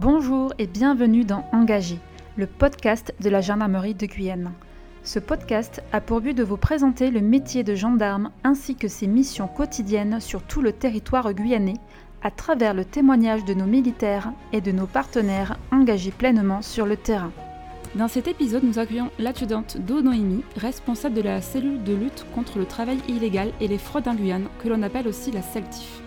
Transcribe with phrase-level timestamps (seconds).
[0.00, 1.98] Bonjour et bienvenue dans Engagé,
[2.36, 4.50] le podcast de la gendarmerie de Guyane.
[5.04, 9.06] Ce podcast a pour but de vous présenter le métier de gendarme ainsi que ses
[9.06, 11.76] missions quotidiennes sur tout le territoire guyanais
[12.22, 16.96] à travers le témoignage de nos militaires et de nos partenaires engagés pleinement sur le
[16.96, 17.32] terrain.
[17.94, 20.00] Dans cet épisode, nous accueillons l'adjudante Do
[20.56, 24.48] responsable de la cellule de lutte contre le travail illégal et les fraudes en Guyane,
[24.62, 26.00] que l'on appelle aussi la CELTIF.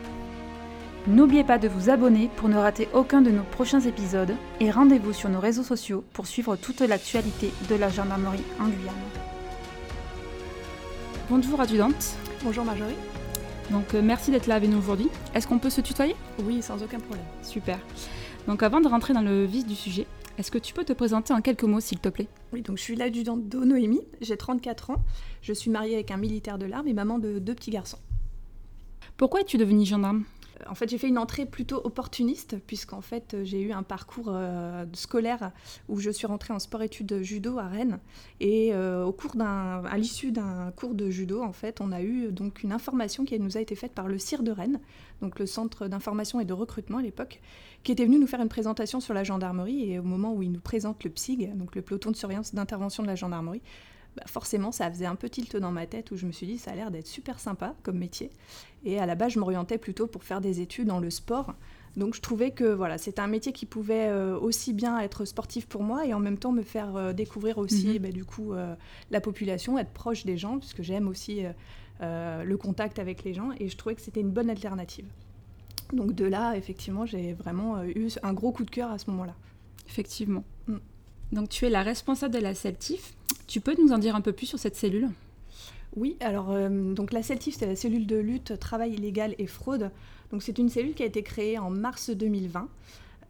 [1.05, 5.11] N'oubliez pas de vous abonner pour ne rater aucun de nos prochains épisodes et rendez-vous
[5.11, 8.95] sur nos réseaux sociaux pour suivre toute l'actualité de la gendarmerie en Guyane.
[11.29, 12.15] Bonjour adjudante.
[12.41, 12.95] Bonjour Marjorie.
[13.69, 15.09] Donc euh, merci d'être là avec nous aujourd'hui.
[15.35, 16.15] Est-ce qu'on peut se tutoyer?
[16.45, 17.25] Oui, sans aucun problème.
[17.41, 17.79] Super.
[18.47, 20.07] Donc avant de rentrer dans le vif du sujet,
[20.37, 22.29] est-ce que tu peux te présenter en quelques mots s'il te plaît?
[22.53, 25.03] Oui, donc je suis l'adjudante de Noémie, j'ai 34 ans,
[25.41, 27.99] je suis mariée avec un militaire de l'arme et maman de deux petits garçons.
[29.17, 30.23] Pourquoi es-tu devenue gendarme?
[30.67, 34.85] En fait, j'ai fait une entrée plutôt opportuniste, puisqu'en fait, j'ai eu un parcours euh,
[34.93, 35.51] scolaire
[35.89, 37.99] où je suis rentrée en sport-études judo à Rennes.
[38.39, 42.31] Et euh, au cours à l'issue d'un cours de judo, en fait, on a eu
[42.31, 44.79] donc une information qui nous a été faite par le CIR de Rennes,
[45.21, 47.41] donc le Centre d'information et de recrutement à l'époque,
[47.83, 49.91] qui était venu nous faire une présentation sur la gendarmerie.
[49.91, 53.03] Et au moment où il nous présente le PSIG, donc le peloton de surveillance d'intervention
[53.03, 53.61] de la gendarmerie,
[54.15, 56.57] bah, forcément, ça faisait un peu tilt dans ma tête où je me suis dit,
[56.57, 58.29] ça a l'air d'être super sympa comme métier.
[58.85, 61.53] Et à la base, je m'orientais plutôt pour faire des études dans le sport.
[61.95, 65.67] Donc je trouvais que voilà, c'était un métier qui pouvait euh, aussi bien être sportif
[65.67, 67.97] pour moi et en même temps me faire euh, découvrir aussi mhm.
[67.99, 68.75] bah, du coup euh,
[69.11, 71.43] la population, être proche des gens, puisque j'aime aussi
[72.01, 75.05] le contact avec les gens et je trouvais que c'était une bonne alternative.
[75.93, 79.35] Donc de là, effectivement, j'ai vraiment eu un gros coup de cœur à ce moment-là.
[79.87, 80.43] Effectivement.
[81.33, 83.13] Donc tu es la responsable de la CELTIF.
[83.47, 85.09] Tu peux nous en dire un peu plus sur cette cellule?
[85.95, 89.89] Oui, alors euh, donc la CELTIF, c'est la cellule de lutte travail illégal et fraude.
[90.31, 92.69] Donc c'est une cellule qui a été créée en mars 2020.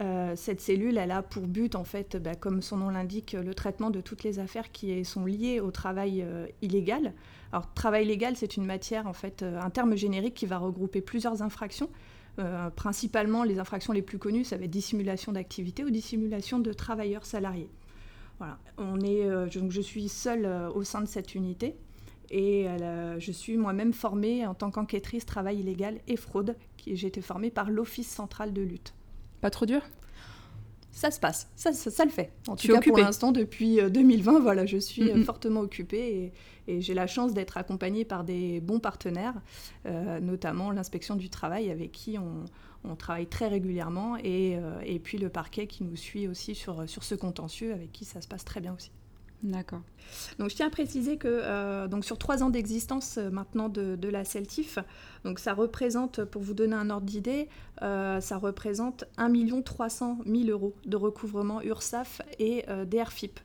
[0.02, 3.54] Euh, cette cellule, elle a pour but, en fait, bah, comme son nom l'indique, le
[3.54, 7.14] traitement de toutes les affaires qui sont liées au travail euh, illégal.
[7.54, 11.42] Alors, travail illégal, c'est une matière, en fait, un terme générique qui va regrouper plusieurs
[11.42, 11.90] infractions.
[12.76, 17.26] principalement, les infractions les plus connues, ça va être dissimulation d'activité ou dissimulation de travailleurs
[17.26, 17.70] salariés.
[18.78, 20.46] On est, donc je suis seule
[20.76, 21.76] au sein de cette unité.
[22.30, 22.68] Et
[23.20, 26.56] je suis moi-même formée en tant qu'enquêtrice travail illégal et fraude.
[26.86, 28.94] J'ai été formée par l'Office central de lutte.
[29.42, 29.82] Pas trop dur?
[30.94, 32.32] Ça se passe, ça, ça, le fait.
[32.48, 36.32] En tout cas, pour l'instant, depuis 2020, euh, voilà, je suis euh, fortement occupée
[36.68, 39.34] et, j'ai la chance d'être accompagnée par des bons partenaires,
[39.86, 45.28] euh, notamment l'inspection du travail avec qui on, travaille très régulièrement et, et, puis le
[45.28, 48.62] parquet qui nous suit aussi sur, sur ce contentieux avec qui ça se passe très
[48.62, 48.92] bien aussi.
[49.44, 49.82] D'accord.
[50.40, 54.08] Donc je tiens à préciser que euh, donc sur trois ans d'existence euh, maintenant de,
[54.08, 54.80] la CELTIF,
[55.26, 57.50] donc ça représente, pour vous donner un ordre d'idée,
[57.82, 63.40] euh, ça représente 1 300 000 euros de recouvrement URSAF et DRFIP.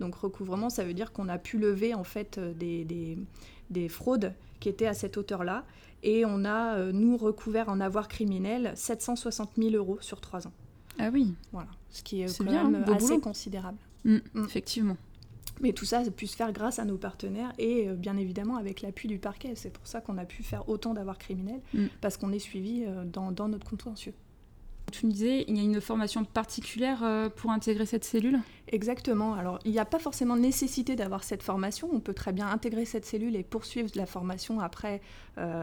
[0.00, 2.84] Donc recouvrement, ça veut dire qu'on a pu lever en fait des,
[3.70, 5.64] des, fraudes qui étaient à cette hauteur-là,
[6.02, 10.52] et on a nous recouvert en avoir criminel 760 000 euros sur trois ans.
[10.98, 11.34] Ah oui.
[11.52, 13.78] Voilà, ce qui est, quand même assez considérable.
[14.04, 14.44] Mm, mm.
[14.44, 14.96] Effectivement.
[15.62, 18.56] Mais tout ça a pu se faire grâce à nos partenaires et euh, bien évidemment
[18.56, 19.52] avec l'appui du parquet.
[19.54, 21.86] C'est pour ça qu'on a pu faire autant d'avoirs criminels, mm.
[22.00, 24.12] parce qu'on est suivi euh, dans, notre contentieux.
[24.90, 28.40] Tu me disais, il y a une formation particulière euh, pour intégrer cette cellule?
[28.68, 29.34] Exactement.
[29.34, 31.88] Alors, il n'y a pas forcément nécessité d'avoir cette formation.
[31.92, 35.00] On peut très bien intégrer cette cellule et poursuivre la formation après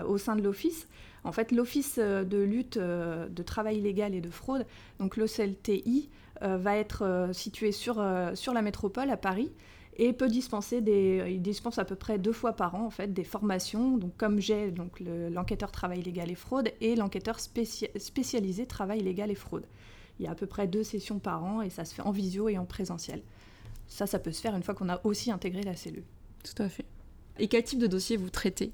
[0.07, 0.88] au sein de l'Office.
[1.23, 4.65] En fait, l'Office de lutte de travail illégal et de fraude,
[4.99, 6.09] donc l'OCLTI,
[6.41, 9.51] va être situé sur, sur la métropole à Paris
[9.99, 13.13] et peut dispenser des, il dispense à peu près deux fois par an en fait
[13.13, 13.97] des formations.
[13.97, 19.35] Donc comme j'ai donc l'enquêteur travail légal et fraude et l'enquêteur spécialisé travail légal et
[19.35, 19.65] fraude.
[20.17, 22.11] Il y a à peu près deux sessions par an et ça se fait en
[22.11, 23.21] visio et en présentiel.
[23.88, 26.05] Ça, ça peut se faire une fois qu'on a aussi intégré la cellule.
[26.43, 26.85] Tout à fait.
[27.38, 28.71] Et quel type de dossier vous traitez?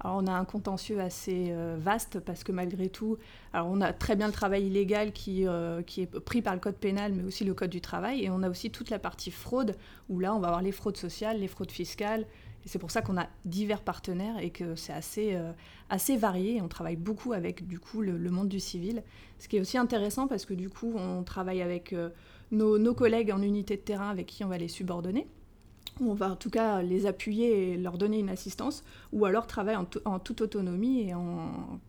[0.00, 3.18] Alors on a un contentieux assez euh, vaste parce que malgré tout,
[3.52, 6.60] alors on a très bien le travail illégal qui, euh, qui est pris par le
[6.60, 9.30] code pénal, mais aussi le code du travail, et on a aussi toute la partie
[9.30, 9.74] fraude
[10.08, 12.26] où là on va avoir les fraudes sociales, les fraudes fiscales.
[12.64, 15.52] Et c'est pour ça qu'on a divers partenaires et que c'est assez, euh,
[15.90, 16.60] assez varié.
[16.60, 19.02] On travaille beaucoup avec du coup le, monde du civil,
[19.38, 21.94] ce qui est aussi intéressant parce que du coup on travaille avec
[22.50, 25.26] nos, nos collègues en unité de terrain avec qui on va les subordonner
[26.00, 29.78] on va en tout cas les appuyer et leur donner une assistance, ou alors travailler
[30.04, 31.80] en, toute autonomie et en,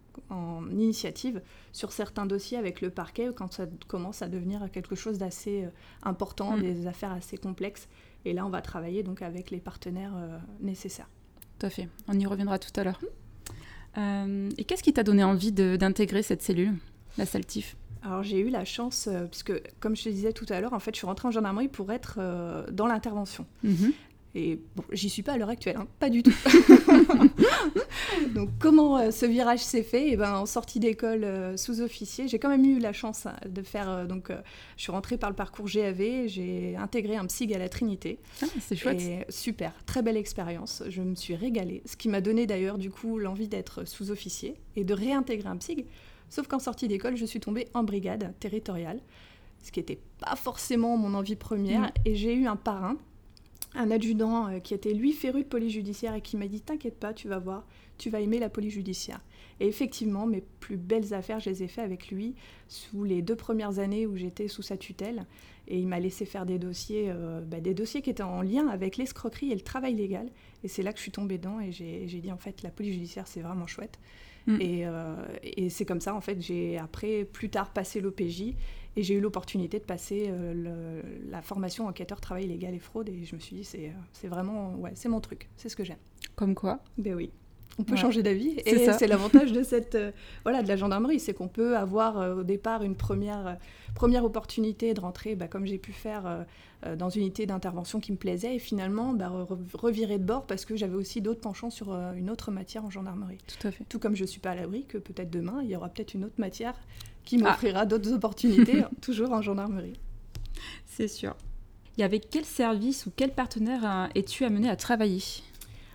[0.71, 1.41] initiative
[1.71, 5.69] sur certains dossiers avec le parquet quand ça commence à devenir quelque chose d'assez euh,
[6.03, 6.61] important, mm.
[6.61, 7.87] des affaires assez complexes.
[8.25, 11.09] Et là, on va travailler donc avec les partenaires euh, nécessaires.
[11.57, 11.87] Tout à fait.
[12.07, 12.99] On y reviendra tout à l'heure.
[13.97, 16.73] Euh, et qu'est-ce qui t'a donné envie d'intégrer cette cellule,
[17.17, 20.59] la CELTIF alors j'ai eu la chance, euh, puisque comme je te disais tout à
[20.61, 23.45] l'heure, en fait, je suis rentrée en gendarmerie pour être euh, dans l'intervention.
[23.63, 23.93] Mhm.
[24.35, 26.33] Et bon, j'y suis pas à l'heure actuelle, hein, pas du tout.
[28.35, 30.09] Donc comment euh, ce virage s'est fait?
[30.09, 33.61] Et ben en sortie d'école euh, sous-officier, j'ai quand même eu la chance hein, de
[33.61, 33.89] faire.
[33.89, 34.31] euh, donc
[34.77, 38.19] je suis rentrée par le parcours GAV, j'ai intégré un psyg à la Trinité.
[38.41, 39.01] Ah, c'est chouette.
[39.01, 40.83] Et super, très belle expérience.
[40.89, 44.83] Je me suis régalée, ce qui m'a donné d'ailleurs du coup l'envie d'être sous-officier et
[44.83, 45.85] de réintégrer un psyg.
[46.29, 48.99] Sauf qu'en sortie d'école, je suis tombée en brigade territoriale,
[49.63, 51.81] ce qui n'était pas forcément mon envie première.
[51.81, 51.91] Mm.
[52.05, 52.97] Et j'ai eu un parrain,
[53.75, 56.99] un adjudant euh, qui était lui féru de police judiciaire et qui m'a dit T'inquiète
[56.99, 57.65] pas, tu vas voir,
[57.97, 59.21] tu vas aimer la police judiciaire.
[59.59, 62.35] Et effectivement, mes plus belles affaires, je les ai fait avec lui
[62.67, 65.25] sous les deux premières années où j'étais sous sa tutelle.
[65.67, 68.67] Et il m'a laissé faire des dossiers, euh, bah, des dossiers qui étaient en lien
[68.69, 70.29] avec l'escroquerie et le travail légal.
[70.63, 72.93] Et c'est là que je suis tombée dedans et j'ai dit en fait la police
[72.93, 73.99] judiciaire c'est vraiment chouette.
[74.49, 74.61] Mm.
[74.61, 78.55] Et, euh, et c'est comme ça en fait j'ai après plus tard passé l'OPJ
[78.95, 83.09] et j'ai eu l'opportunité de passer euh, le- la formation enquêteur travail légal et fraude
[83.09, 85.75] et je me suis dit c'est euh, c'est vraiment ouais c'est mon truc, c'est ce
[85.75, 85.99] que j'aime.
[86.35, 86.79] Comme quoi?
[86.97, 87.31] Ben oui.
[87.77, 87.97] On peut Ouais.
[88.01, 90.11] changer d'avis et c'est l'avantage de cette euh,
[90.43, 93.53] voilà de la gendarmerie, c'est qu'on peut avoir euh, au départ une première euh,
[93.95, 96.45] première opportunité de rentrer, bah, comme j'ai pu faire
[96.97, 100.63] dans une unité d'intervention qui me plaisait et finalement bah, re- revirer de bord parce
[100.65, 103.37] que j'avais aussi d'autres penchants sur une autre matière en gendarmerie.
[103.47, 103.83] Tout à fait.
[103.89, 106.23] Tout comme je suis pas à l'abri que peut-être demain il y aura peut-être une
[106.25, 106.75] autre matière
[107.25, 107.49] qui Ah.
[107.49, 109.99] m'offrira d'autres opportunités toujours en gendarmerie.
[110.85, 111.35] C'est sûr.
[111.97, 115.21] Et avec quel service ou quel partenaire es-tu amené à travailler?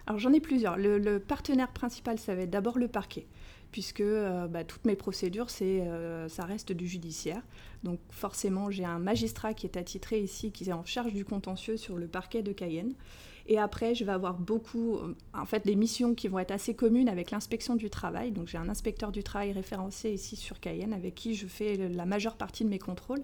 [0.07, 0.77] Alors j'en ai plusieurs.
[0.77, 3.27] Le, partenaire principal, ça va être d'abord le parquet,
[3.73, 7.43] puisque euh, bah, toutes mes procédures, euh, ça reste du judiciaire.
[7.85, 11.77] Donc forcément, j'ai un magistrat qui est attitré ici, qui est en charge du contentieux
[11.77, 12.95] sur le parquet de Cayenne.
[13.47, 16.75] Et après, je vais avoir beaucoup, euh, en fait, des missions qui vont être assez
[16.75, 18.31] communes avec l'inspection du travail.
[18.31, 22.05] Donc j'ai un inspecteur du travail référencé ici sur Cayenne, avec qui je fais la
[22.05, 23.23] majeure partie de mes contrôles.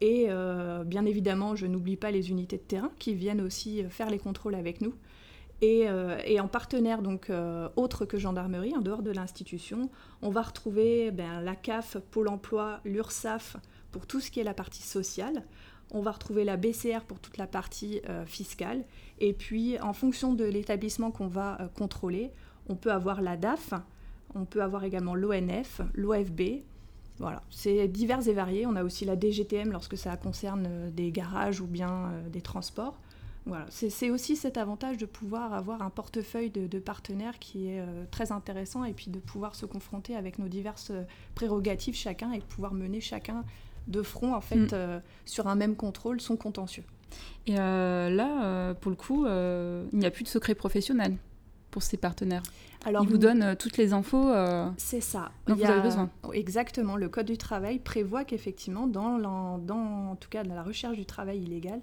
[0.00, 0.26] Et
[0.84, 4.56] bien évidemment, je n'oublie pas les unités de terrain qui viennent aussi faire les contrôles
[4.56, 4.94] avec nous.
[5.62, 10.28] Et, euh, et en partenaire donc euh, autre que gendarmerie, en dehors de l'institution, on
[10.28, 13.56] va retrouver ben, la CAF, Pôle Emploi, l'URSSAF
[13.92, 15.44] pour tout ce qui est la partie sociale.
[15.92, 18.82] On va retrouver la BCR pour toute la partie euh, fiscale.
[19.20, 22.32] Et puis, en fonction de l'établissement qu'on va contrôler,
[22.68, 23.72] on peut avoir la DAF,
[24.34, 26.62] on peut avoir également l'ONF, l'OFB.
[27.18, 28.66] Voilà, c'est divers et varié.
[28.66, 32.98] On a aussi la DGTM lorsque ça concerne des garages ou bien des transports.
[33.44, 37.80] Voilà, c'est aussi cet avantage de pouvoir avoir un portefeuille de, de partenaires qui est
[37.80, 41.02] euh, très intéressant et puis de pouvoir se confronter avec nos diverses euh,
[41.34, 43.44] prérogatives chacun et de pouvoir mener chacun
[43.88, 44.68] de front en fait Mm.
[44.74, 46.84] euh, sur un même contrôle son contentieux.
[47.48, 51.16] Et euh, là, pour le coup, il n'y a plus de secret professionnel
[51.72, 52.42] pour ces partenaires.
[52.84, 54.28] Alors Ils vous donnent euh, toutes les infos.
[54.30, 55.30] euh, C'est ça.
[55.46, 56.10] dont vous avez besoin.
[56.32, 56.96] Exactement.
[56.96, 59.18] Le Code du travail prévoit qu'effectivement, dans,
[59.58, 61.80] dans, en tout cas dans la recherche du travail illégal,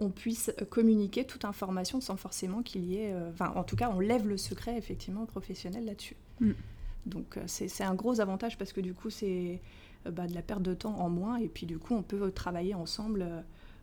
[0.00, 3.12] on puisse communiquer toute information sans forcément qu'il y ait...
[3.12, 6.16] euh, Enfin, en tout cas, on lève le secret, effectivement, professionnel là-dessus.
[6.40, 6.52] Mm.
[7.06, 9.60] Donc, euh, c'est un gros avantage parce que du coup, c'est
[10.06, 11.36] euh, bah, de la perte de temps en moins.
[11.36, 13.26] Et puis, du coup, on peut travailler ensemble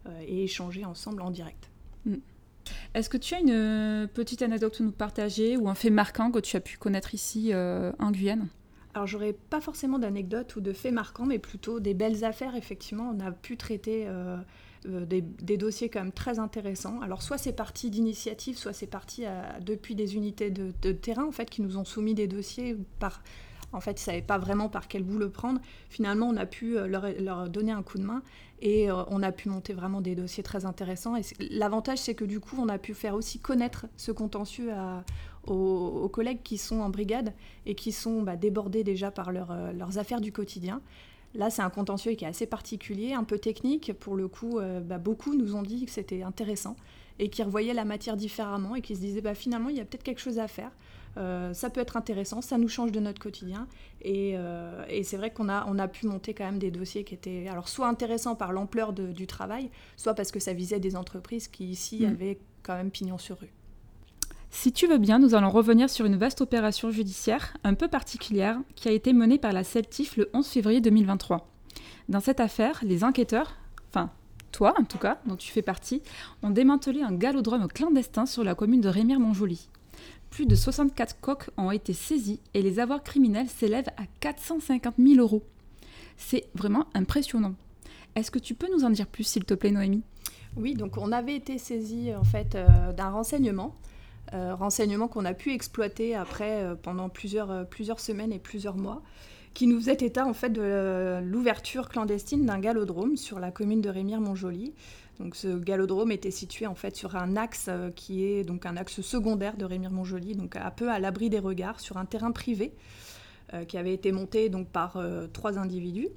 [0.07, 1.69] euh, et échanger ensemble en direct.
[2.93, 6.39] Est-ce que tu as une petite anecdote à nous partager ou un fait marquant que
[6.39, 8.47] tu as pu connaître ici euh, en Guyane?
[8.93, 12.55] Alors, j'aurais pas forcément d'anecdotes ou de faits marquants, mais plutôt des belles affaires.
[12.55, 14.37] Effectivement, on a pu traiter euh,
[14.85, 17.01] euh, des, dossiers quand même très intéressants.
[17.01, 21.31] Alors, soit c'est parti d'initiative, soit c'est parti euh, depuis des unités de, terrain, en
[21.31, 23.23] fait, qui nous ont soumis des dossiers par.
[23.73, 25.59] En fait, ils ne savaient pas vraiment par quel bout le prendre.
[25.89, 28.21] Finalement, on a pu euh, leur, donner un coup de main
[28.61, 31.15] et on a pu monter vraiment des dossiers très intéressants.
[31.15, 34.71] Et l'avantage, c'est que du coup, on a pu faire aussi connaître ce contentieux
[35.45, 37.33] aux, collègues qui sont en brigade
[37.67, 40.81] et qui sont bah, débordés déjà par leur, leurs affaires du quotidien.
[41.35, 43.93] Là, c'est un contentieux qui est assez particulier, un peu technique.
[43.99, 46.75] Pour le coup, euh, bah, beaucoup nous ont dit que c'était intéressant
[47.19, 49.85] et qui revoyaient la matière différemment et qui se disaient bah, finalement, il y a
[49.85, 50.71] peut-être quelque chose à faire.
[51.17, 53.67] Euh, ça peut être intéressant, ça nous change de notre quotidien.
[54.03, 57.03] Et, euh, et c'est vrai qu'on a, on a pu monter quand même des dossiers
[57.03, 60.95] qui étaient alors soit intéressants par l'ampleur du travail, soit parce que ça visait des
[60.95, 62.05] entreprises qui ici Mm.
[62.05, 63.51] avaient quand même pignon sur rue.
[64.49, 68.57] Si tu veux bien, nous allons revenir sur une vaste opération judiciaire un peu particulière
[68.75, 71.47] qui a été menée par la CELTIF le 11 février 2023.
[72.09, 73.55] Dans cette affaire, les enquêteurs,
[73.89, 74.09] enfin
[74.51, 76.01] toi en tout cas, dont tu fais partie,
[76.41, 79.69] ont démantelé un galodrome clandestin sur la commune de Rémire-Montjoly.
[80.29, 85.19] Plus de 64 coques ont été saisies et les avoirs criminels s'élèvent à 450 000
[85.19, 85.43] euros.
[86.15, 87.53] C'est vraiment impressionnant.
[88.15, 90.03] Est-ce que tu peux nous en dire plus, s'il te plaît, Noémie?
[90.55, 93.75] Oui, donc on avait été saisi en fait euh, d'un renseignement,
[94.33, 98.75] euh, renseignement qu'on a pu exploiter après euh, pendant plusieurs, euh, plusieurs semaines et plusieurs
[98.75, 99.01] mois,
[99.53, 103.89] qui nous faisait état en fait de l'ouverture clandestine d'un galodrome sur la commune de
[103.89, 104.73] Rémire-Montjoly.
[105.19, 109.01] Donc ce galodrome était situé en fait sur un axe qui est donc un axe
[109.01, 112.73] secondaire de Rémire-Montjoly, donc un peu à l'abri des regards, sur un terrain privé
[113.67, 115.01] qui avait été monté donc par
[115.33, 116.09] trois individus.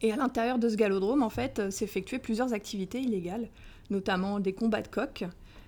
[0.00, 3.48] Et à l'intérieur de ce galodrome, en fait, s'effectuaient plusieurs activités illégales,
[3.88, 5.24] notamment des combats de coqs,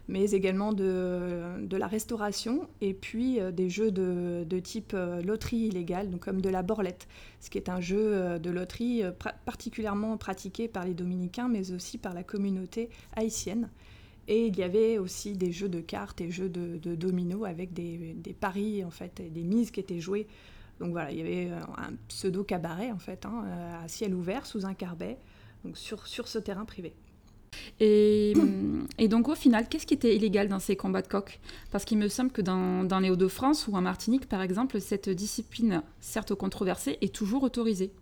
[0.08, 5.22] mais également de, de la restauration et puis euh, des jeux de, de type euh,
[5.22, 7.08] loterie illégale, donc comme de la borlette,
[7.40, 9.02] ce qui est un jeu euh, de loterie
[9.44, 13.70] particulièrement pratiqué par les dominicains, mais aussi par la communauté haïtienne.
[14.26, 17.74] Et il y avait aussi des jeux de cartes et jeux de, de dominos avec
[17.74, 20.26] des, des, paris en fait, des mises qui étaient jouées.
[20.80, 23.44] Donc voilà, il y avait un pseudo cabaret en fait, hein,
[23.82, 25.18] à ciel ouvert sous un carbet,
[25.62, 26.94] donc sur, sur ce terrain privé.
[27.80, 28.34] Et,
[28.98, 31.98] et, donc au final, qu'est-ce qui était illégal dans ces combats de coq Parce qu'il
[31.98, 36.98] me semble que dans, les Hauts-de-France ou en Martinique, par exemple, cette discipline, certes controversée,
[37.00, 37.92] est toujours autorisée.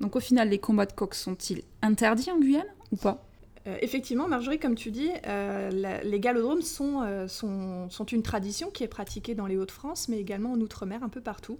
[0.00, 3.24] Donc au final, les combats de coq sont-ils interdits en Guyane ou pas?
[3.66, 8.84] Euh, effectivement, Marjorie, comme tu dis, euh, les galodromes euh, sont, sont, une tradition qui
[8.84, 11.58] est pratiquée dans les Hauts-de-France, mais également en Outre-mer, un peu partout.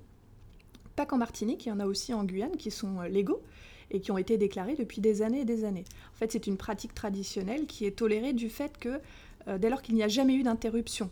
[0.96, 3.42] Pas qu'en Martinique, il y en a aussi en Guyane qui sont légaux
[3.90, 5.84] et qui ont été déclarés depuis des années et des années.
[6.14, 9.00] En fait, c'est une pratique traditionnelle qui est tolérée du fait que
[9.48, 11.10] euh, dès lors qu'il n'y a jamais eu d'interruption,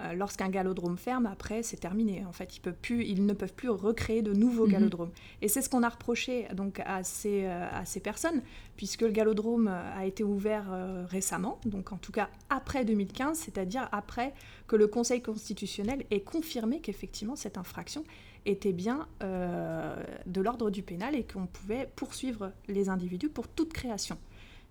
[0.00, 2.24] euh, lorsqu'un galodrome ferme, après, c'est terminé.
[2.24, 4.72] En fait, ils, peuvent plus, ils, ne peuvent plus recréer de nouveaux mmh.
[4.72, 5.10] galodromes.
[5.42, 8.42] Et c'est ce qu'on a reproché donc, à, ces, euh, à ces personnes,
[8.76, 13.88] puisque le galodrome a été ouvert euh, récemment, donc en tout cas après 2015, c'est-à-dire
[13.90, 14.34] après
[14.68, 18.04] que le Conseil constitutionnel ait confirmé qu'effectivement cette infraction
[18.46, 23.72] était bien euh, de l'ordre du pénal et qu'on pouvait poursuivre les individus pour toute
[23.72, 24.18] création.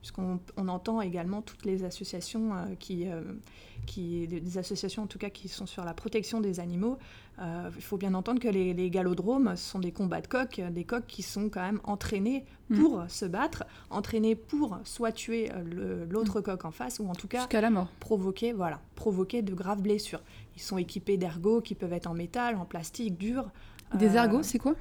[0.02, 3.22] Puisqu'on on entend également toutes les associations euh, qui, euh,
[3.88, 6.98] qui, des associations en tout cas qui sont sur la protection des animaux.
[7.40, 11.06] Il faut bien entendre que les, les, galodromes sont des combats de coqs, des coqs
[11.06, 12.80] qui sont quand même entraînés mm.
[12.80, 13.10] pour mmh.
[13.10, 15.52] se battre, entraînés pour soit tuer
[16.10, 16.44] l'autre mmh.
[16.44, 17.90] coq en face ou en tout cas la mort.
[18.00, 20.24] provoquer, voilà, provoquer de graves blessures.
[20.58, 23.46] Ils sont équipés d'ergots qui peuvent être en métal, en plastique, dur.
[23.94, 24.74] Des ergots, c'est quoi?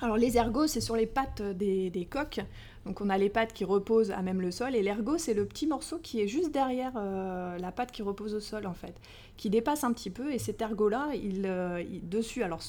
[0.00, 2.40] Alors les ergots, c'est sur les pattes des, des, coqs.
[2.84, 5.44] Donc on a les pattes qui reposent à même le sol et l'ergot, c'est le
[5.44, 8.94] petit morceau qui est juste derrière euh, la patte qui repose au sol en fait,
[9.36, 12.60] qui dépasse un petit peu et cet ergot-là, il, euh, il, dessus, alors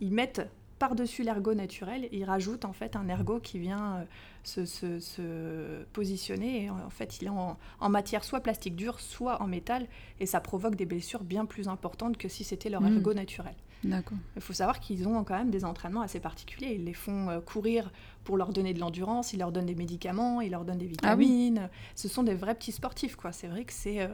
[0.00, 0.42] ils mettent
[0.80, 4.04] par-dessus l'ergot naturel, ils rajoutent en fait un ergot qui vient euh,
[4.44, 8.98] se, se, se, positionner et en fait il est en, en, matière soit plastique dur,
[8.98, 9.86] soit en métal
[10.20, 12.96] et ça provoque des blessures bien plus importantes que si c'était leur mmh.
[12.96, 13.54] ergot naturel.
[13.84, 14.18] D'accord.
[14.36, 16.72] Il faut savoir qu'ils ont quand même des entraînements assez particuliers.
[16.74, 17.92] Ils les font euh, courir
[18.24, 21.58] pour leur donner de l'endurance, ils leur donnent des médicaments, ils leur donnent des vitamines.
[21.58, 21.78] Ah oui.
[21.94, 23.32] Ce sont des vrais petits sportifs, quoi.
[23.32, 24.08] C'est vrai que c'est euh,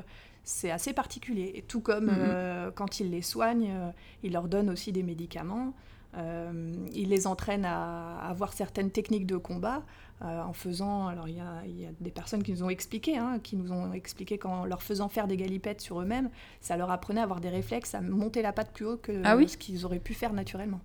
[0.46, 1.52] c'est assez particulier.
[1.56, 2.28] Et tout comme mm -hmm.
[2.28, 3.90] euh, quand ils les soignent, euh,
[4.22, 5.74] ils leur donnent aussi des médicaments.
[6.16, 9.82] Euh, ils les entraînent à, à avoir certaines techniques de combat
[10.22, 11.08] euh, en faisant.
[11.08, 13.92] Alors, il y, y, a des personnes qui nous ont expliqué, hein, qui nous ont
[13.92, 16.30] expliqué qu'en leur faisant faire des galipettes sur eux-mêmes,
[16.60, 19.36] ça leur apprenait à avoir des réflexes, à monter la patte plus haut que ah
[19.36, 20.80] oui ce qu'ils auraient pu faire naturellement.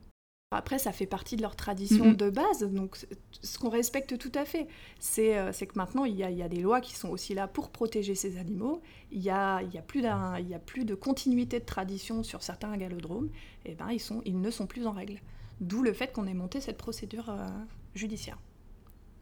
[0.54, 2.16] Après, ça fait partie de leur tradition mmh.
[2.18, 2.98] de base, donc
[3.42, 4.68] ce qu'on respecte tout à fait,
[5.00, 7.34] c'est euh, que maintenant, il y, a, il y, a, des lois qui sont aussi
[7.34, 8.82] là pour protéger ces animaux.
[9.14, 12.76] Il n'y a, il y a, plus a plus de continuité de tradition sur certains
[12.76, 13.30] galodromes,
[13.64, 15.22] et ben, ils, sont, ils ne sont plus en règle.
[15.62, 17.48] D'où le fait qu'on ait monté cette procédure euh,
[17.96, 18.38] judiciaire.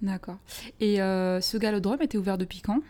[0.02, 0.40] D'accord.
[0.80, 2.82] Et euh, ce galodrome était ouvert depuis quand?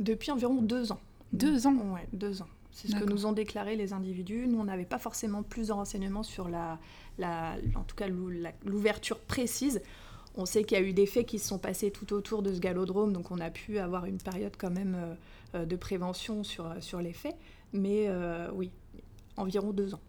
[0.00, 1.00] Depuis environ deux ans.
[1.32, 1.76] Deux ans?
[1.94, 2.48] Ouais, deux ans.
[2.72, 4.46] C'est ce que nous ont déclaré les individus.
[4.48, 6.78] Nous, on n'avait pas forcément plus de renseignements sur la,
[7.18, 8.08] la en tout cas
[8.64, 9.80] l'ouverture précise.
[10.34, 12.54] On sait qu'il y a eu des faits qui se sont passés tout autour de
[12.54, 15.16] ce galodrome, donc on a pu avoir une période quand même
[15.54, 17.36] euh, de prévention sur, sur les faits.
[17.74, 18.70] Mais euh, oui,
[19.36, 20.00] environ deux ans.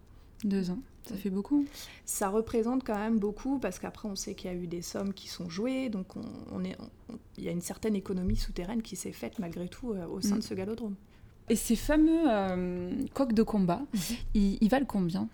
[0.44, 1.66] Deux ans, ça fait beaucoup.
[2.04, 5.14] Ça représente quand même beaucoup parce qu'après on sait qu'il y a eu des sommes
[5.14, 6.76] qui sont jouées, donc on, on est,
[7.10, 10.20] on, il y a une certaine économie souterraine qui s'est faite malgré tout euh, au
[10.20, 10.40] sein mmh.
[10.40, 10.96] de ce galodrome.
[11.50, 13.98] Et ces fameux euh, coqs de combat, mmh.
[14.34, 15.30] ils, ils, valent combien?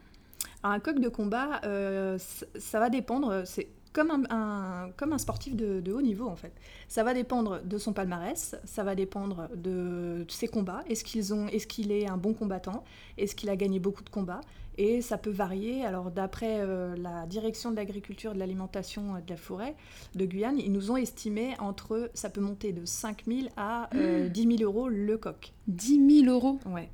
[0.63, 2.17] Alors, Un coq de combat, euh,
[2.57, 3.43] ça va dépendre.
[3.45, 6.53] C'est comme un, un, comme un sportif de, de, haut niveau en fait.
[6.87, 10.83] Ça va dépendre de son palmarès, ça va dépendre de, de ses combats.
[10.87, 12.83] Est-ce qu'ils ont, est-ce qu'il est un bon combattant
[13.17, 14.41] Est-ce qu'il a gagné beaucoup de combats
[14.77, 15.83] Et ça peut varier.
[15.85, 19.75] Alors d'après euh, la direction de l'agriculture, de l'alimentation et de la forêt
[20.15, 24.27] de Guyane, ils nous ont estimé entre, ça peut monter de 5 000 à euh,
[24.27, 24.29] mmh.
[24.29, 25.51] 10 000 euros le coq.
[25.67, 26.59] 10 000 euros?
[26.67, 26.89] Ouais.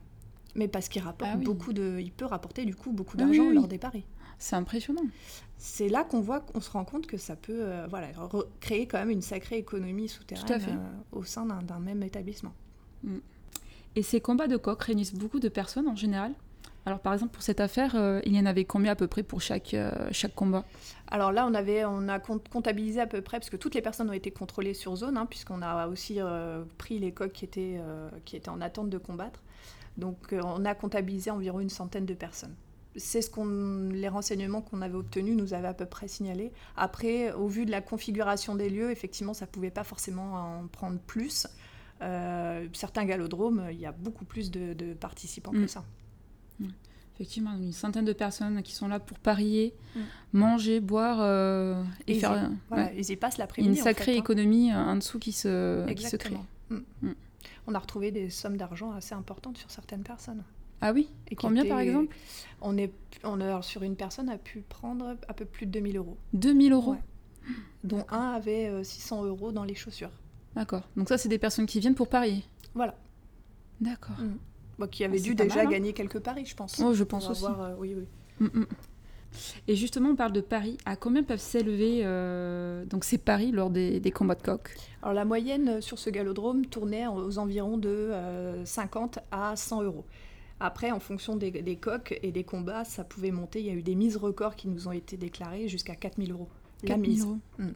[0.56, 1.44] Mais parce qu'il rapporte ah oui.
[1.44, 3.56] beaucoup de, il peut rapporter du coup beaucoup d'argent oui, oui.
[3.56, 4.06] lors des paris.
[4.38, 5.06] C'est impressionnant.
[5.58, 8.08] C'est là qu'on voit, qu'on se rend compte que ça peut euh, voilà,
[8.60, 12.54] créer quand même une sacrée économie souterraine euh, au sein d'un même établissement.
[13.04, 13.18] Mm.
[13.96, 16.34] Et ces combats de coq réunissent beaucoup de personnes en général?
[16.86, 19.24] Alors par exemple pour cette affaire, euh, il y en avait combien à peu près
[19.24, 20.64] pour chaque, euh, chaque combat?
[21.08, 24.10] Alors là on, avait, on a comptabilisé à peu près, parce que toutes les personnes
[24.10, 27.80] ont été contrôlées sur zone, hein, puisqu'on a aussi euh, pris les coqs qui étaient,
[28.24, 29.42] qui étaient en attente de combattre.
[29.98, 32.56] Donc on a comptabilisé environ une centaine de personnes.
[32.98, 36.52] C'est ce qu'on, les renseignements qu'on avait obtenus nous avaient à peu près signalé.
[36.78, 40.68] Après, au vu de la configuration des lieux, effectivement, ça ne pouvait pas forcément en
[40.68, 41.46] prendre plus.
[42.00, 45.68] certains galodromes, il y a beaucoup plus de, participants que mm.
[45.68, 45.84] ça.
[47.16, 50.00] Effectivement, une centaine de personnes qui sont là pour parier, mm.
[50.34, 52.52] manger, boire euh, et, faire.
[52.94, 53.78] ils y passent l'après-midi.
[53.78, 54.20] Une sacrée hein.
[54.20, 56.36] économie euh, en dessous qui se, qui se crée.
[57.68, 60.44] On a retrouvé des sommes d'argent assez importantes sur certaines personnes.
[60.82, 62.16] Ah oui et Combien par exemple?
[62.62, 62.92] On est,
[63.24, 66.18] on est, Sur une personne a pu prendre un peu plus de 2000 euros.
[66.34, 66.96] 2000 euros?
[67.84, 70.12] Dont un avait 600 euh, euros dans les chaussures.
[70.56, 70.84] D'accord.
[70.96, 72.44] Donc ça, c'est des personnes qui viennent pour parier?
[72.74, 72.96] Voilà.
[73.80, 74.18] D'accord
[74.90, 75.66] qui avait ah, dû déjà hein.
[75.66, 76.80] gagner quelques paris, je pense.
[76.84, 77.46] Oh, je pense aussi.
[77.46, 78.08] Euh, oui, oui.
[78.40, 78.66] Mm, mm.
[79.68, 80.78] Et justement, on parle de paris.
[80.86, 84.76] À combien peuvent s'élever euh, donc ces paris lors des, combats de coq?
[85.02, 88.12] Alors la moyenne euh, sur ce galodrome tournait aux environs de
[88.64, 90.06] 50 à 100 euros.
[90.60, 93.60] Après, en fonction des, coqs et des combats, ça pouvait monter.
[93.60, 96.48] Il y a eu des mises records qui nous ont été déclarées jusqu'à 4000 euros.
[96.82, 97.26] 4 la mise.
[97.26, 97.38] Euros.
[97.60, 97.68] Mm.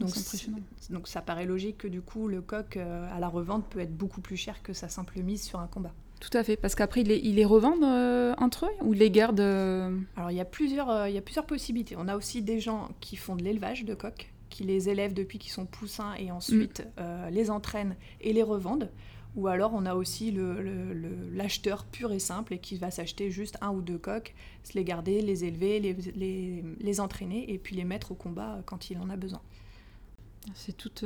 [0.00, 0.58] Donc, impressionnant.
[0.88, 4.22] donc ça paraît logique que du coup, le coq à la revente peut être beaucoup
[4.22, 5.92] plus cher que sa simple mise sur un combat.
[6.20, 9.10] Tout à fait, parce qu'après, ils les, les revendent euh, entre eux ou ils les
[9.10, 11.96] gardent euh Alors, il y, a plusieurs, euh, il y a plusieurs possibilités.
[11.98, 15.38] On a aussi des gens qui font de l'élevage de coqs, qui les élèvent depuis
[15.38, 17.30] qu'ils sont poussins et ensuite mm.
[17.30, 18.90] les entraînent et les revendent.
[19.36, 20.36] Ou alors, on a aussi
[21.32, 24.34] l'acheteur le, pur et simple et qui va s'acheter juste un ou deux coqs,
[24.64, 28.60] se les garder, les élever, les, les, les, entraîner et puis les mettre au combat
[28.66, 29.40] quand il en a besoin.
[30.54, 31.04] C'est toute,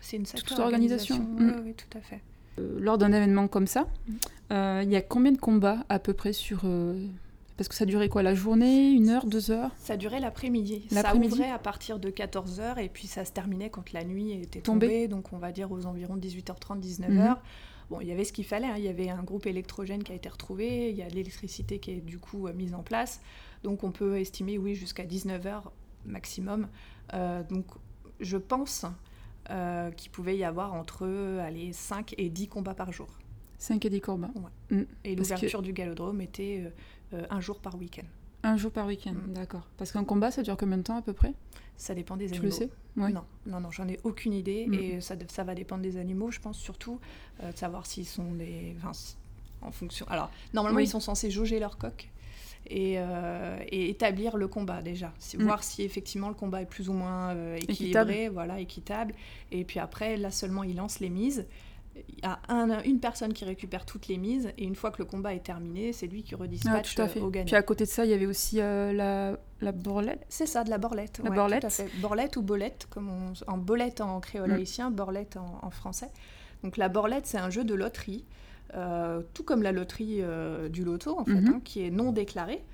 [0.00, 1.18] C'est une toute organisation.
[1.18, 1.62] Mm.
[1.66, 2.22] oui, tout à fait.
[2.58, 3.86] Euh, lors d'un événement comme ça,
[4.52, 6.62] euh, il y a combien de combats à peu près sur...
[6.64, 7.06] Euh,
[7.56, 9.70] parce que ça durait quoi La journée Une heure Deux heures?
[9.78, 10.86] Ça durait l'après-midi.
[10.90, 14.60] Ça ouvrait à partir de 14h et puis ça se terminait quand la nuit était
[14.60, 17.08] tombée, donc on va dire aux environs 18h30, 19h.
[17.10, 17.36] Mhm.
[17.90, 18.74] Bon, il y avait ce qu'il fallait, hein.
[18.78, 21.92] il y avait un groupe électrogène qui a été retrouvé, il y a l'électricité qui
[21.92, 23.20] est du coup mise en place,
[23.62, 25.62] donc on peut estimer, oui, jusqu'à 19h
[26.06, 26.66] maximum.
[27.12, 27.66] donc
[28.20, 28.86] je pense
[29.50, 31.06] euh, qu'il pouvait y avoir entre
[31.40, 33.08] allez, 5 et 10 combats par jour.
[33.58, 34.30] 5 et 10 combats.
[34.70, 34.82] Mm.
[35.04, 38.06] Et l'ouverture du galodrome était euh, euh, un jour par week-end.
[38.42, 39.32] Un jour par week-end, mm.
[39.34, 39.66] d'accord.
[39.76, 41.34] Parce qu'un combat, ça dure combien de temps à peu près?
[41.76, 42.40] Ça dépend des animaux.
[42.40, 42.70] Tu le sais?
[42.96, 44.66] Non, non, non, j'en ai aucune idée.
[44.66, 44.74] Mm.
[44.74, 46.98] Et ça, ça, va dépendre des animaux, je pense surtout
[47.42, 48.74] de savoir s'ils sont des.
[48.78, 48.92] Enfin,
[49.62, 50.06] en fonction.
[50.08, 51.76] Alors, normalement, ils sont censés jauger leur
[52.72, 55.12] Euh, et, établir le combat déjà.
[55.36, 55.42] Mm.
[55.44, 58.32] Voir si effectivement le combat est plus ou moins euh, équilibré, équitable.
[58.32, 59.14] voilà, équitable.
[59.52, 61.46] Et puis après, là seulement, il lance les mises.
[62.08, 62.40] Il y a
[62.84, 65.92] une personne qui récupère toutes les mises et une fois que le combat est terminé,
[65.92, 67.46] c'est lui qui redispatche ah, au gagnant.
[67.46, 70.24] Puis à côté de ça, il y avait aussi euh, la, la borlette.
[70.28, 71.20] C'est ça, de la borlette.
[71.22, 71.84] La borlette.
[72.00, 74.54] Borlette ou bolette, comme en bolette en créole mm.
[74.54, 76.10] haïtien, borlette en, en, français.
[76.64, 78.24] Donc la borlette, c'est un jeu de loterie
[78.74, 81.46] euh, tout comme la loterie euh, du loto, en fait, mhm.
[81.46, 82.64] hein, qui est non déclarée.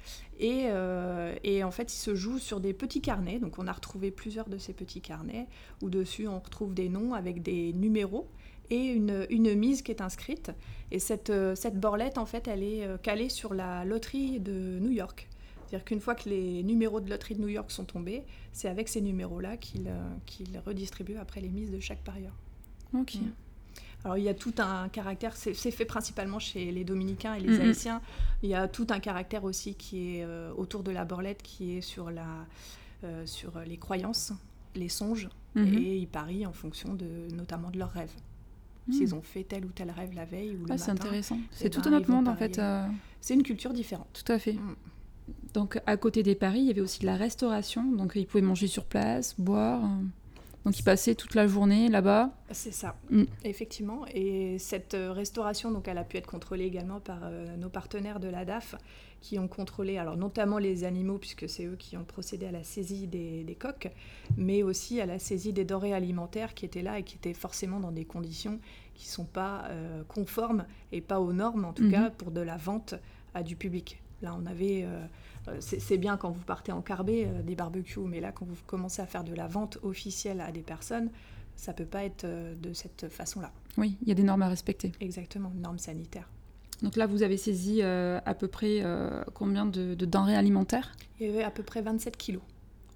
[0.43, 3.39] Euh, et, en fait, il se joue sur des petits carnets.
[3.39, 5.47] Donc, on a retrouvé plusieurs de ces petits carnets
[5.83, 8.29] où dessus, on retrouve des noms avec des numéros
[8.71, 10.53] et une, mise qui est inscrite.
[10.91, 15.29] Et cette, cette borlette, en fait, elle est calée sur la loterie de New York.
[15.67, 18.89] C'est-à-dire qu'une fois que les numéros de loterie de New York sont tombés, c'est avec
[18.89, 19.93] ces numéros-là qu'il
[20.65, 22.33] redistribue après les mises de chaque parieur.
[22.95, 23.17] Ok.
[23.17, 23.31] Mm.
[24.05, 27.59] Alors il y a tout un caractère, c'est fait principalement chez les Dominicains et les
[27.59, 27.69] mm-hmm.
[27.69, 28.01] Haïtiens.
[28.43, 31.77] Il y a tout un caractère aussi qui est euh, autour de la borlette, qui
[31.77, 32.47] est sur, la,
[33.05, 34.33] euh, sur les croyances,
[34.75, 35.83] les songes, mm-hmm.
[35.83, 38.13] et ils parient en fonction de, notamment de leurs rêves.
[38.87, 38.93] Mm.
[38.93, 41.39] S'ils ont fait tel ou tel rêve la veille ou le ah, C'est intéressant.
[41.51, 42.59] C'est tout un autre monde en fait.
[42.59, 42.87] Euh.
[43.21, 44.09] C'est une culture différente.
[44.25, 44.55] Tout à fait.
[44.55, 44.77] Mm.
[45.53, 47.85] Donc à côté des paris, il y avait aussi de la restauration.
[47.93, 49.83] Donc ils pouvaient manger sur place, boire.
[50.65, 52.31] Donc ils passaient toute la journée là-bas.
[52.51, 53.25] C'est ça, mm.
[53.45, 54.05] effectivement.
[54.13, 58.21] Et cette euh, restauration, donc, elle a pu être contrôlée également par euh, nos partenaires
[58.21, 58.75] de la DAF,
[59.21, 62.63] qui ont contrôlé, alors notamment les animaux, puisque c'est eux qui ont procédé à la
[62.63, 63.89] saisie des, coques,
[64.37, 67.81] mais aussi à la saisie des denrées alimentaires qui étaient là et qui étaient forcément
[67.81, 68.59] dans des conditions
[68.95, 71.91] qui ne sont pas euh, conformes et pas aux normes, en tout mm-hmm.
[71.91, 72.95] cas, pour de la vente
[73.35, 74.03] à du public.
[74.23, 75.05] Là, on avait euh,
[75.61, 79.03] c'est bien quand vous partez en carbé euh, des barbecues, mais là, quand vous commencez
[79.03, 81.11] à faire de la vente officielle à des personnes,
[81.57, 83.53] ça peut pas être euh, de cette façon-là.
[83.77, 84.93] Oui, il y a des normes à respecter.
[85.01, 86.29] Exactement, normes sanitaires.
[86.83, 88.83] Donc là, vous avez saisi à peu près
[89.35, 90.93] combien de, denrées alimentaires?
[91.21, 92.41] Il y avait à peu près 27 kilos.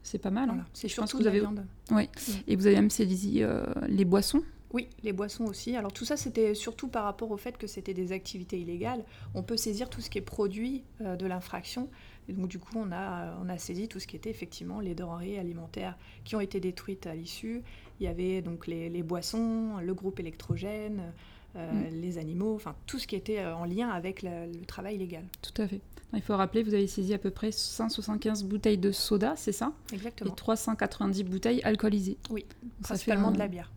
[0.02, 0.48] C'est pas mal.
[0.48, 0.64] Hein.
[0.72, 1.40] C'est surtout que vous avez...
[1.40, 1.66] viande.
[1.90, 2.04] Oui.
[2.04, 2.32] Mm.
[2.48, 3.42] Et vous avez même saisi
[3.86, 4.42] les boissons?
[4.72, 5.76] Oui, les boissons aussi.
[5.76, 9.04] Alors tout ça, c'était surtout par rapport au fait que c'était des activités illégales.
[9.34, 11.90] On peut saisir tout ce qui est produit de l'infraction.
[12.28, 14.94] Et donc du coup, on a, on a saisi tout ce qui était effectivement les
[14.94, 17.62] denrées alimentaires qui ont été détruites à l'issue.
[18.00, 21.12] Il y avait donc les, boissons, le groupe électrogène,
[21.56, 22.00] euh, mm.
[22.00, 25.24] les animaux, enfin tout ce qui était euh, en lien avec le travail illégal.
[25.42, 25.80] Tout à fait.
[26.12, 29.72] Il faut rappeler, vous avez saisi à peu près 175 bouteilles de soda, c'est ça?
[29.92, 30.32] Exactement.
[30.32, 32.18] Et 390 bouteilles alcoolisées.
[32.30, 32.46] Oui,
[32.82, 33.70] principalement de la bière.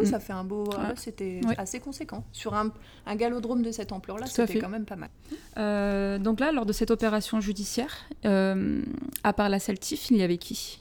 [0.00, 0.20] Oui, ça mm.
[0.20, 0.68] fait un beau.
[0.96, 2.24] c'était assez conséquent.
[2.32, 2.72] Sur un,
[3.06, 5.10] un galodrome de cette ampleur-là, c'était quand même pas mal.
[5.56, 8.82] Euh, donc là, lors de cette opération judiciaire, euh,
[9.24, 10.80] à part la Celtif, il y avait qui?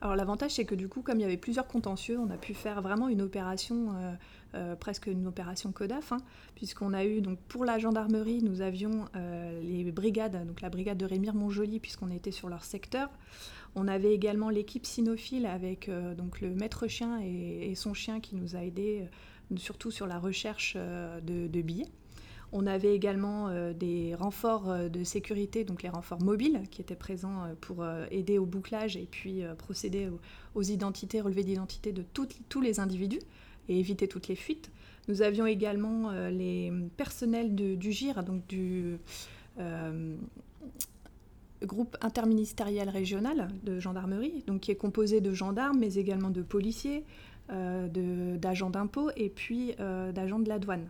[0.00, 2.54] Alors l'avantage c'est que du coup comme il y avait plusieurs contentieux, on a pu
[2.54, 3.94] faire vraiment une opération,
[4.56, 6.16] euh, presque une opération CODAF, hein,
[6.56, 9.04] puisqu'on a eu donc pour la gendarmerie nous avions
[9.62, 13.10] les brigades, donc la brigade de Rémire Montjoly puisqu'on était sur leur secteur.
[13.74, 18.34] On avait également l'équipe cynophile avec euh, donc le maître chien et, son chien qui
[18.34, 21.88] nous a aidés euh, surtout sur la recherche euh, de, billets.
[22.54, 27.82] On avait également des renforts de sécurité, donc les renforts mobiles, qui étaient présents pour
[28.10, 30.10] aider au bouclage et puis procéder
[30.54, 33.20] aux, identités, relevés d'identité de tous les individus
[33.70, 34.70] et éviter toutes les fuites.
[35.08, 38.98] Nous avions également les personnels du GIR, donc du
[41.64, 47.04] groupe interministériel régional de gendarmerie, donc qui est composé de gendarmes, mais également de policiers,
[47.50, 47.88] euh,
[48.38, 50.88] d'agents d'impôts et puis euh, d'agents de la douane.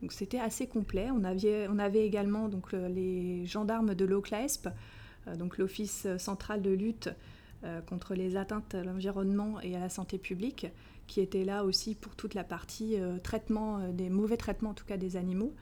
[0.00, 1.08] Donc c'était assez complet.
[1.10, 4.68] On avait, également donc, les gendarmes de l'OCLAESP,
[5.26, 7.10] euh, donc l'Office central de lutte
[7.86, 10.66] contre les atteintes à l'environnement et à la santé publique,
[11.06, 14.98] qui était là aussi pour toute la partie traitement, des mauvais traitements en tout cas
[14.98, 15.54] des animaux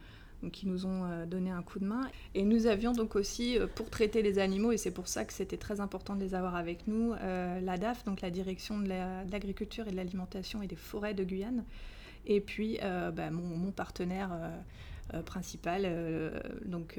[0.51, 2.11] qui nous ont euh, donné un coup de main.
[2.35, 5.33] Et nous avions donc aussi, euh, pour traiter les animaux, et c'est pour ça que
[5.33, 8.89] c'était très important de les avoir avec nous, euh, la DAF, donc la Direction de
[9.31, 11.65] l'Agriculture et de l'Alimentation et des Forêts de Guyane,
[12.27, 14.31] et puis bah, mon, partenaire
[15.27, 16.33] principal,
[16.65, 16.99] donc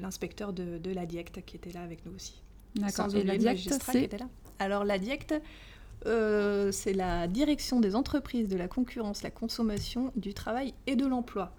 [0.00, 2.42] l'inspecteur de, de, la DIECT, qui était là avec nous aussi.
[2.74, 4.10] D'accord, et la DIECT, c'est
[4.58, 5.34] Alors la DIECT,
[6.04, 11.52] c'est la direction des entreprises de la concurrence, la consommation, du travail et de l'emploi.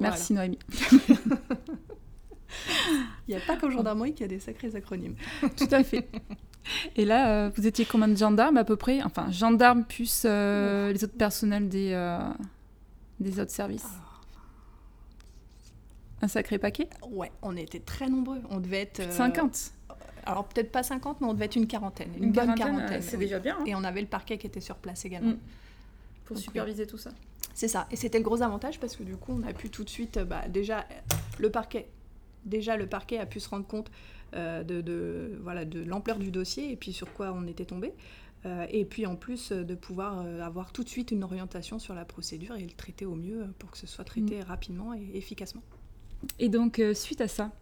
[0.00, 0.58] Merci Noémie.
[3.26, 5.16] Il n'y a pas qu'en gendarmerie qu'il y a des sacrés acronymes.
[5.56, 6.08] Tout à fait.
[6.96, 10.92] Et là, euh, vous étiez combien de gendarmes à peu près Enfin, gendarmes plus euh,
[10.92, 12.18] les autres personnels des, euh,
[13.20, 13.88] des autres services
[16.22, 16.88] Un sacré paquet?
[17.10, 18.40] Ouais, on était très nombreux.
[18.50, 19.12] On devait être.
[19.12, 19.72] 50
[20.24, 22.10] Alors peut-être pas 50, mais on devait être une quarantaine.
[22.18, 23.02] Une, bonne quarantaine.
[23.02, 23.56] C'est déjà bien.
[23.60, 23.64] Hein.
[23.66, 25.32] Et on avait le parquet qui était sur place également.
[25.32, 25.38] Mm.
[26.24, 27.10] Pour superviser tout ça.
[27.54, 27.86] C'est ça.
[27.90, 30.18] Et c'était le gros avantage parce que du coup, on a pu tout de suite,
[30.18, 30.84] bah, déjà,
[31.38, 31.88] le parquet,
[32.44, 33.90] déjà le parquet a pu se rendre compte
[34.34, 37.92] euh, de, voilà, de l'ampleur du dossier et puis sur quoi on était tombé.
[38.46, 41.94] Euh, et puis en plus euh, de pouvoir avoir tout de suite une orientation sur
[41.94, 44.42] la procédure et le traiter au mieux pour que ce soit traité mm.
[44.42, 45.62] rapidement et efficacement.
[46.38, 47.52] Et donc, suite à ça,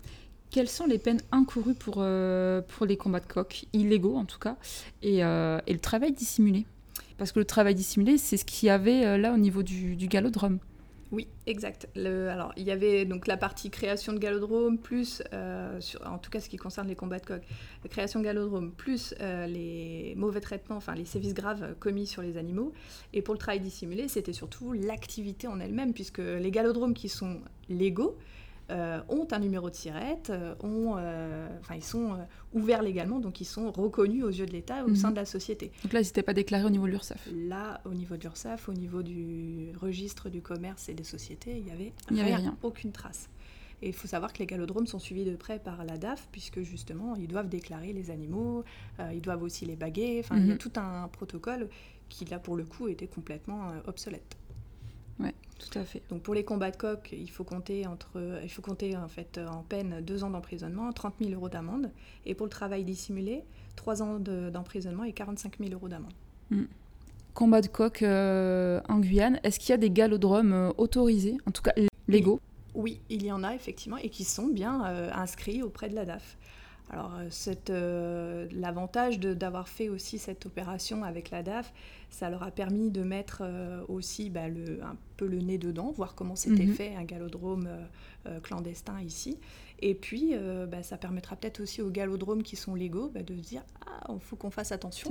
[0.51, 4.57] quelles sont les peines encourues pour, pour les combats de coq, illégaux en tout cas,
[5.03, 6.65] et, et le travail dissimulé?
[7.19, 9.97] Parce que le travail dissimulé, c'est ce qu'il y avait euh, là au niveau du,
[9.97, 10.59] galodrome.
[11.11, 11.89] Oui, exact.
[11.95, 16.41] alors, il y avait donc la partie création de galodrome, plus, euh, en tout cas
[16.41, 17.43] ce qui concerne les combats de coq,
[17.91, 22.39] création de galodrome, plus euh, les mauvais traitements, enfin les sévices graves commis sur les
[22.39, 22.73] animaux.
[23.13, 27.41] Et pour le travail dissimulé, c'était surtout l'activité en elle-même, puisque les galodromes qui sont
[27.69, 28.17] légaux,
[28.71, 32.17] euh, ont un numéro de SIRET, euh, ont, euh, enfin, ils sont
[32.53, 35.15] ouverts légalement, donc ils sont reconnus aux yeux de l'État au sein mhm.
[35.15, 35.73] de la société.
[35.83, 38.69] Donc là, ils n'étaient pas déclarés au niveau de l'URSSAF Là, au niveau de l'URSSAF,
[38.69, 42.57] au niveau du registre du commerce et des sociétés, il n'y avait, il avait rien,
[42.63, 43.29] aucune trace.
[43.83, 46.63] Et il faut savoir que les galodromes sont suivis de près par la DAF, puisque
[46.63, 48.65] justement, ils doivent déclarer les animaux,
[49.13, 50.21] ils doivent aussi les baguer.
[50.21, 50.59] Enfin, il y a mhm.
[50.59, 51.69] tout un protocole
[52.09, 54.37] qui, là, pour le coup, était complètement obsolète.
[55.19, 56.03] Ouais, tout à fait.
[56.11, 59.39] Donc pour les combats de coq, il faut compter entre, il faut compter en fait
[59.39, 61.91] en peine deux ans d'emprisonnement, 30 000 euros d'amende,
[62.27, 63.45] et pour le travail dissimulé,
[63.77, 66.13] trois ans d'emprisonnement et 45 000 euros d'amende.
[66.51, 66.65] Hmm.
[67.35, 71.51] Combat de coq euh, en Guyane, est-ce qu'il y a des galodromes euh, autorisés, en
[71.51, 71.73] tout cas
[72.07, 72.41] légaux?
[72.75, 73.01] Oui.
[73.09, 76.37] il y en a effectivement, et qui sont bien euh, inscrits auprès de la DAF.
[76.93, 81.73] Alors, euh, euh, l'avantage d'avoir fait aussi cette opération avec la DAF,
[82.11, 86.15] ça leur a permis de mettre euh, aussi bah, un peu le nez dedans, voir
[86.15, 86.75] comment c'était mhm.
[86.75, 87.69] fait un galodrome
[88.43, 89.39] clandestin ici.
[89.81, 90.35] Et puis,
[90.69, 94.13] bah, ça permettra peut-être aussi aux galodromes qui sont légaux bah, de se dire Ah,
[94.13, 95.11] il faut qu'on fasse attention,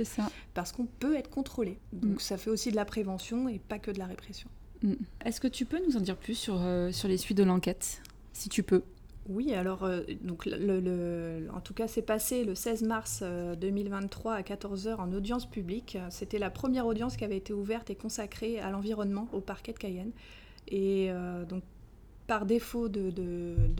[0.54, 1.78] parce qu'on peut être contrôlé.
[1.92, 2.20] Donc, mm.
[2.20, 4.48] ça fait aussi de la prévention et pas que de la répression.
[4.82, 4.94] Mm.
[5.24, 8.48] Est-ce que tu peux nous en dire plus sur, sur les suites de l'enquête, si
[8.48, 8.82] tu peux
[9.28, 9.88] Oui, alors,
[10.22, 15.48] donc, le, en tout cas, c'est passé le 16 mars 2023 à 14h en audience
[15.48, 15.96] publique.
[16.10, 19.78] C'était la première audience qui avait été ouverte et consacrée à l'environnement au parquet de
[19.78, 20.10] Cayenne.
[20.66, 21.10] Et
[21.48, 21.62] donc,
[22.26, 23.10] par défaut de,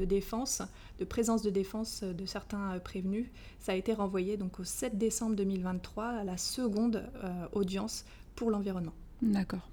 [0.04, 0.62] défense,
[0.98, 3.26] de présence de défense de certains prévenus,
[3.60, 8.50] ça a été renvoyé donc au 7 décembre 2023 à la seconde euh, audience pour
[8.50, 8.92] l'environnement.
[9.22, 9.68] D'accord.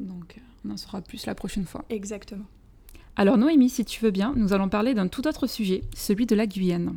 [0.00, 1.84] Donc on en saura plus la prochaine fois.
[1.90, 2.46] Exactement.
[3.16, 6.34] Alors Noémie, si tu veux bien, nous allons parler d'un tout autre sujet, celui de
[6.34, 6.96] la Guyane.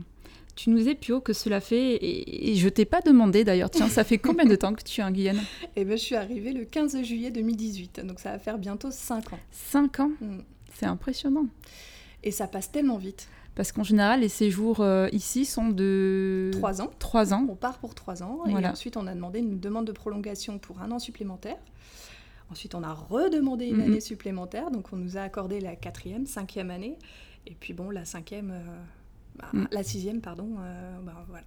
[0.55, 4.17] Tu nous Pio, que cela fait, et, je t'ai pas demandé d'ailleurs, tiens, ça fait
[4.17, 5.41] combien de temps que tu es en Guyane
[5.75, 9.33] Eh bien, je suis arrivée le 15 juillet 2018, donc ça va faire bientôt 5
[9.33, 9.39] ans.
[9.51, 10.11] 5 ans?
[10.21, 10.37] Mm.
[10.73, 11.47] C'est impressionnant.
[12.23, 13.27] Et ça passe tellement vite.
[13.55, 16.51] Parce qu'en général, les séjours euh, ici sont de...
[16.53, 16.91] Trois ans.
[16.99, 17.45] Trois ans.
[17.49, 18.43] On part pour trois ans.
[18.47, 21.57] Et ensuite, on a demandé une demande de prolongation pour un an supplémentaire.
[22.51, 23.83] Ensuite, on a redemandé une mhm.
[23.83, 24.71] année supplémentaire.
[24.71, 26.97] Donc, on nous a accordé la quatrième, cinquième année.
[27.47, 28.51] Et puis, bon, la cinquième...
[28.51, 28.83] Euh,
[29.37, 29.67] bah, mm.
[29.71, 30.55] La sixième, pardon.
[30.59, 31.45] Euh, bah, voilà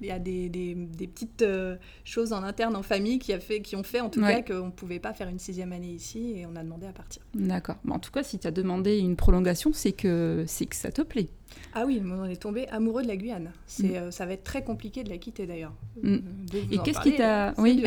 [0.00, 3.60] il y a des, des, petites euh, choses en interne en famille qui, a fait,
[3.60, 6.34] qui ont fait en tout cas qu'on ne pouvait pas faire une sixième année ici
[6.36, 7.22] et on a demandé à partir.
[7.34, 7.76] D'accord.
[7.88, 11.28] en tout cas, si tu as demandé une prolongation, c'est que, que ça te plaît.
[11.74, 13.52] Ah oui, on est tombé amoureux de la Guyane.
[13.66, 13.94] C'est, mm.
[13.96, 15.74] euh, ça va être très compliqué de la quitter d'ailleurs.
[16.02, 16.14] Mm.
[16.14, 17.84] Euh, et qu'est-ce qui t'a, oui,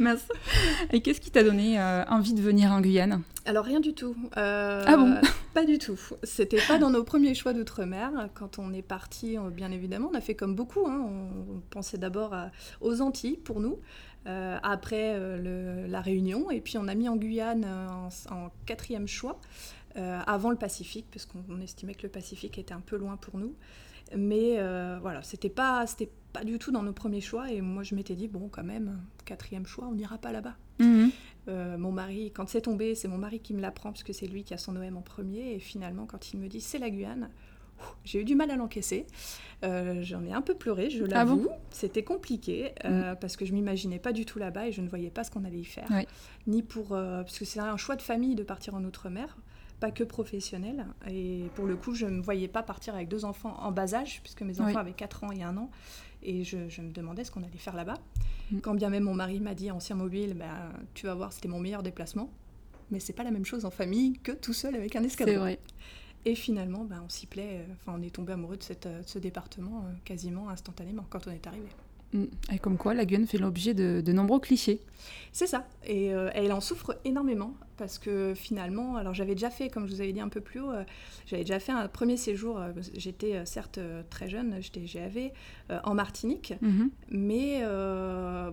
[0.92, 3.22] Et qu'est-ce qui t'a donné envie de venir en Guyane?
[3.44, 4.14] Alors rien du tout.
[4.34, 5.14] ah bon?
[5.54, 5.98] Pas du tout.
[6.22, 8.10] C'était pas dans nos premiers choix d'outre-mer.
[8.32, 10.86] Quand on est parti, bien évidemment, on a fait comme beaucoup.
[10.86, 11.06] Hein.
[11.06, 12.34] On, pensait d'abord
[12.80, 13.78] aux Antilles pour nous.
[14.28, 19.08] Euh, après euh, la Réunion, et puis on a mis en Guyane euh, en, quatrième
[19.08, 19.40] choix,
[19.94, 23.54] avant le Pacifique, parce qu'on estimait que le Pacifique était un peu loin pour nous.
[24.16, 24.56] Mais
[25.00, 28.14] voilà, c'était pas, c'était pas du tout dans nos premiers choix, et moi je m'étais
[28.14, 30.56] dit, bon, quand même, quatrième choix, on n'ira pas là-bas.
[30.78, 31.10] Mhm.
[31.78, 34.44] mon mari, quand c'est tombé, c'est mon mari qui me l'apprend, parce que c'est lui
[34.44, 37.28] qui a son OM en premier, et finalement, quand il me dit, c'est la Guyane,
[38.04, 39.06] j'ai eu du mal à l'encaisser.
[39.64, 41.48] Euh, j'en ai un peu pleuré, je ah l'avoue.
[41.70, 43.16] C'était compliqué euh, mm.
[43.20, 45.44] parce que je m'imaginais pas du tout là-bas et je ne voyais pas ce qu'on
[45.44, 45.88] allait y faire.
[46.46, 46.92] Ni pour.
[46.92, 49.36] Euh, parce que c'est un choix de famille de partir en Outre-mer,
[49.82, 50.86] pas que professionnel.
[51.10, 53.94] Et pour le coup, je ne me voyais pas partir avec deux enfants en bas
[53.94, 55.70] âge, puisque mes enfants avaient 4 ans et 1 an.
[56.22, 57.98] Et je, me demandais ce qu'on allait faire là-bas.
[58.52, 58.60] Mm.
[58.60, 61.58] Quand bien même mon mari m'a dit ancien mobile, ben, tu vas voir, c'était mon
[61.58, 62.30] meilleur déplacement.
[62.92, 65.32] Mais c'est pas la même chose en famille que tout seul avec un escadron.
[65.34, 65.58] C'est vrai.
[66.26, 67.66] Et finalement, ben, on s'y plaît.
[67.72, 71.32] Enfin, on est tombé amoureux de, cette, euh, ce département euh, quasiment instantanément quand on
[71.32, 71.66] est arrivé.
[72.52, 74.80] Et comme quoi, la Guyane fait l'objet de, nombreux clichés.
[75.32, 75.66] C'est ça.
[75.86, 80.00] Et elle en souffre énormément parce que finalement, alors j'avais déjà fait, comme je vous
[80.00, 80.72] avais dit un peu plus haut,
[81.26, 82.60] j'avais déjà fait un premier séjour.
[82.94, 85.30] j'étais certes très jeune, j'étais GAV
[85.84, 86.88] en Martinique, mm-hmm.
[87.08, 87.62] mais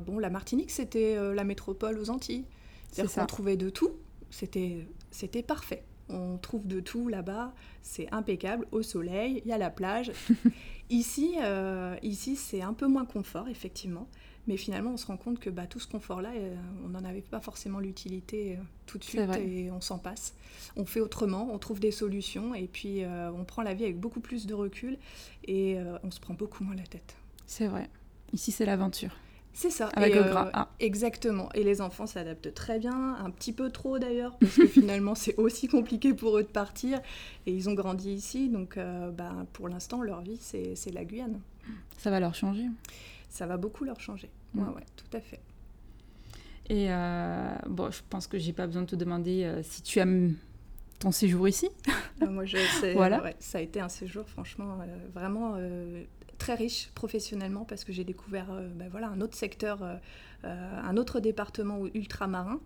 [0.05, 2.45] bon, la Martinique c'était la métropole aux Antilles.
[2.91, 3.91] C'est-à-dire qu'on trouvait de tout.
[4.29, 5.83] C'était c'était parfait.
[6.09, 10.11] On trouve de tout là-bas, c'est impeccable, au soleil, il y a la plage.
[10.89, 14.07] ici, euh, ici c'est un peu moins confort, effectivement,
[14.47, 17.21] mais finalement, on se rend compte que bah, tout ce confort-là, euh, on n'en avait
[17.21, 20.33] pas forcément l'utilité euh, tout de suite et on s'en passe.
[20.75, 24.19] On fait autrement, on trouve des solutions et puis on prend la vie avec beaucoup
[24.19, 24.97] plus de recul
[25.47, 27.15] et on se prend beaucoup moins la tête.
[27.45, 27.89] C'est vrai.
[28.33, 29.15] Ici, c'est l'aventure.
[29.53, 29.89] C'est ça.
[29.95, 30.49] Avec le gras.
[30.53, 30.69] Ah.
[30.79, 31.49] Exactement.
[31.53, 35.35] Et les enfants s'adaptent très bien, un petit peu trop d'ailleurs, parce que finalement c'est
[35.37, 37.01] aussi compliqué pour eux de partir.
[37.45, 41.39] Et ils ont grandi ici, donc euh, bah, pour l'instant leur vie c'est la Guyane.
[41.97, 42.65] Ça va leur changer?
[43.29, 44.29] Ça va beaucoup leur changer.
[44.55, 45.39] Ouais, ouais, tout à fait.
[46.69, 49.99] Et euh, bon, je pense que j'ai pas besoin de te demander euh, si tu
[49.99, 50.35] aimes
[50.99, 51.69] ton séjour ici.
[52.21, 52.93] Ah, moi, je sais.
[52.93, 53.23] voilà.
[53.39, 54.77] ça a été un séjour, franchement,
[55.13, 55.55] vraiment
[56.39, 59.95] très riche professionnellement parce que j'ai découvert euh, ben voilà, un autre secteur, euh,
[60.45, 62.59] euh, un autre département ultramarin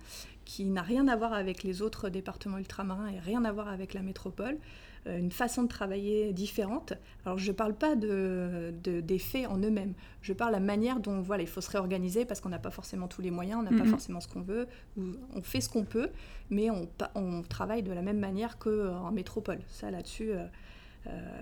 [0.46, 3.94] qui n'a rien à voir avec les autres départements ultramarins et rien à voir avec
[3.94, 4.58] la métropole
[5.06, 6.94] une façon de travailler différente.
[7.26, 11.02] Alors je ne parle pas de, des faits en eux-mêmes, je parle de la manière
[11.02, 13.70] dont voilà, il faut se réorganiser parce qu'on n'a pas forcément tous les moyens, on
[13.70, 14.66] n'a pas forcément ce qu'on veut,
[14.98, 16.10] on fait ce qu'on peut,
[16.50, 19.60] mais on, on, travaille de la même manière qu'en métropole.
[19.68, 20.46] Ça là-dessus, euh,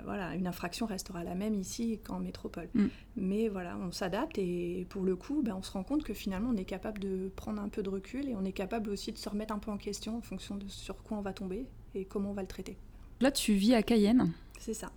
[0.04, 2.70] voilà, une infraction restera la même ici qu'en métropole.
[2.74, 2.88] Mm.
[3.18, 6.50] Mais voilà, on s'adapte et pour le coup, ben, on se rend compte que finalement,
[6.54, 9.18] on est capable de prendre un peu de recul et on est capable aussi de
[9.18, 12.06] se remettre un peu en question en fonction de sur quoi on va tomber et
[12.06, 12.78] comment on va le traiter.
[13.20, 14.32] Là, tu vis à Cayenne.
[14.60, 14.92] C'est ça.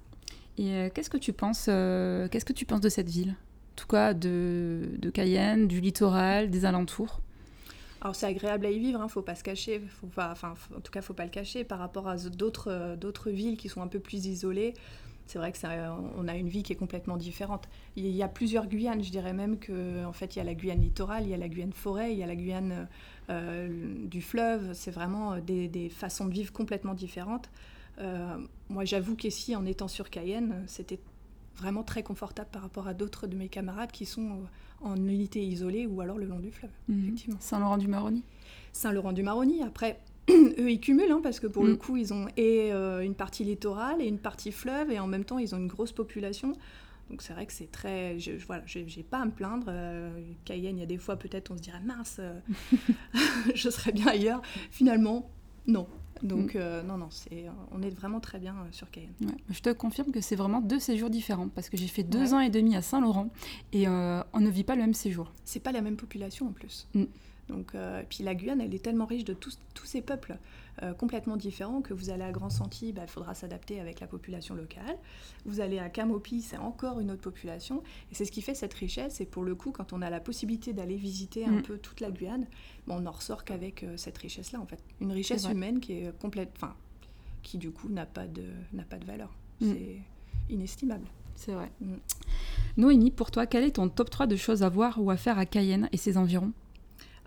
[0.57, 3.31] Et euh, qu'est-ce que tu penses euh, Qu'est-ce que tu penses de cette ville?
[3.31, 7.21] En tout cas, de, de Cayenne, du littoral, des alentours
[8.05, 9.83] alors c'est agréable à y vivre, hein, faut pas se cacher,
[10.15, 13.57] enfin en tout cas faut pas le cacher par rapport à d'autres euh, d'autres villes
[13.57, 14.75] qui sont un peu plus isolées.
[15.27, 15.59] C'est vrai que
[16.19, 17.67] on a une vie qui est complètement différente.
[17.97, 20.83] Il y a plusieurs Guyanes, je dirais même que fait il y a la Guyane
[20.83, 22.89] littorale, il y a la Guyane forêt, il y a la Guyane
[23.31, 24.75] euh, du fleuve.
[24.75, 27.49] C'est vraiment des, des, façons de vivre complètement différentes.
[28.01, 28.37] Euh,
[28.69, 31.01] moi, j'avoue qu'ici, en étant sur Cayenne, c'était
[31.57, 34.43] vraiment très confortable par rapport à d'autres de mes camarades qui sont
[34.85, 37.17] en unité isolée ou alors le long du fleuve, Mhm.
[37.41, 38.23] Saint-Laurent-du-Maroni.
[38.73, 41.79] Saint-Laurent-du-Maroni, après, eux, ils cumulent, hein, parce que pour le Mm.
[41.79, 45.25] coup, ils ont et euh, une partie littorale et une partie fleuve, et en même
[45.25, 46.53] temps, ils ont une grosse population.
[47.11, 48.19] Donc c'est vrai que c'est très...
[48.19, 49.67] Je, je- voilà, j'ai pas à me plaindre.
[49.69, 50.11] Euh,
[50.47, 52.33] Cayenne, il y a des fois, peut-être, on se dirait, mince, euh,
[53.55, 54.41] je serais bien ailleurs.
[54.71, 55.29] Finalement,
[55.67, 55.87] non.
[56.23, 59.13] Donc, euh, non, non, c'est, on est vraiment très bien euh, sur Cayenne.
[59.21, 62.29] Ouais, Je te confirme que c'est vraiment deux séjours différents parce que j'ai fait deux
[62.29, 62.35] Ouais.
[62.35, 63.31] ans et demi à Saint-Laurent
[63.73, 65.33] et euh, on ne vit pas le même séjour.
[65.45, 66.87] c'est pas la même population en plus.
[66.95, 67.05] Mm.
[67.49, 70.39] Donc, et puis la Guyane, elle est tellement riche de tous, tous ces peuples
[70.83, 74.07] euh, complètement différents que vous allez à Grand Senti, bah, il faudra s'adapter avec la
[74.07, 74.97] population locale.
[75.45, 77.83] Vous allez à Camopi, c'est encore une autre population.
[78.11, 79.21] Et c'est ce qui fait cette richesse.
[79.21, 81.63] Et pour le coup, quand on a la possibilité d'aller visiter un Mm.
[81.63, 82.47] peu toute la Guyane,
[82.87, 84.83] bah, on n'en ressort qu'avec euh, cette richesse-là, en fait.
[85.01, 86.75] Une richesse humaine qui est complète, enfin,
[87.43, 88.45] qui du coup n'a pas de,
[88.91, 89.31] pas de valeur.
[89.61, 89.73] Mm.
[89.73, 89.99] C'est
[90.51, 91.07] inestimable.
[91.37, 91.71] C'est vrai.
[91.81, 91.95] Mm.
[92.77, 95.39] Noémie, pour toi, quel est ton top 3 de choses à voir ou à faire
[95.39, 96.53] à Cayenne et ses environs?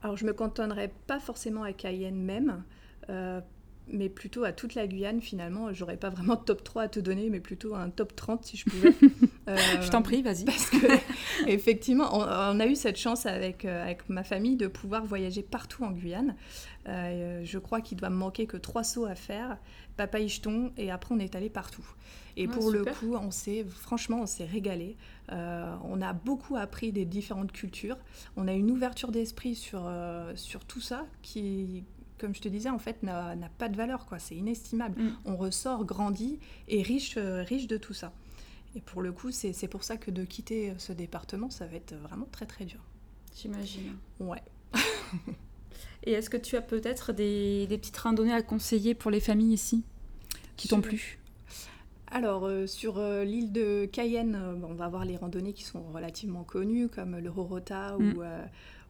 [0.03, 2.61] Alors, je me cantonnerai pas forcément à Cayenne même, euh,
[3.89, 5.73] mais plutôt à toute la Guyane finalement.
[5.73, 8.57] J'aurais pas vraiment de top 3 à te donner, mais plutôt un top 30 si
[8.57, 8.93] je pouvais.
[9.49, 10.43] Euh, Je t'en prie, vas-y.
[10.43, 10.75] Parce que,
[11.47, 15.41] effectivement, on, on a eu cette chance avec, euh, avec ma famille de pouvoir voyager
[15.41, 16.35] partout en Guyane.
[16.89, 19.57] Euh, je crois qu'il doit me manquer que trois sauts à faire,
[19.95, 21.85] Papa Icheton, et après on est allé partout.
[22.35, 24.97] Et Ah, pour le coup, on s'est, franchement, on s'est régalé.
[25.31, 27.97] Euh, on a beaucoup appris des différentes cultures.
[28.35, 31.85] On a une ouverture d'esprit sur, euh, sur tout ça qui,
[32.17, 34.05] comme je te disais, en fait, n'a pas de valeur.
[34.05, 34.19] quoi.
[34.19, 35.01] C'est inestimable.
[35.01, 35.17] Mm.
[35.25, 38.11] On ressort grandi et riche, euh, riche de tout ça.
[38.75, 41.95] Et pour le coup, c'est pour ça que de quitter ce département, ça va être
[41.95, 42.79] vraiment très très dur.
[43.35, 43.95] J'imagine.
[44.19, 44.41] Ouais.
[46.03, 49.53] Et est-ce que tu as peut-être des, des petites randonnées à conseiller pour les familles
[49.53, 49.83] ici
[50.55, 51.17] qui t'ont plu?
[52.09, 55.83] Alors, euh, sur euh, l'île de Cayenne, euh, on va voir les randonnées qui sont
[55.91, 58.13] relativement connues, comme le Rorota Mm.
[58.13, 58.45] ou, euh,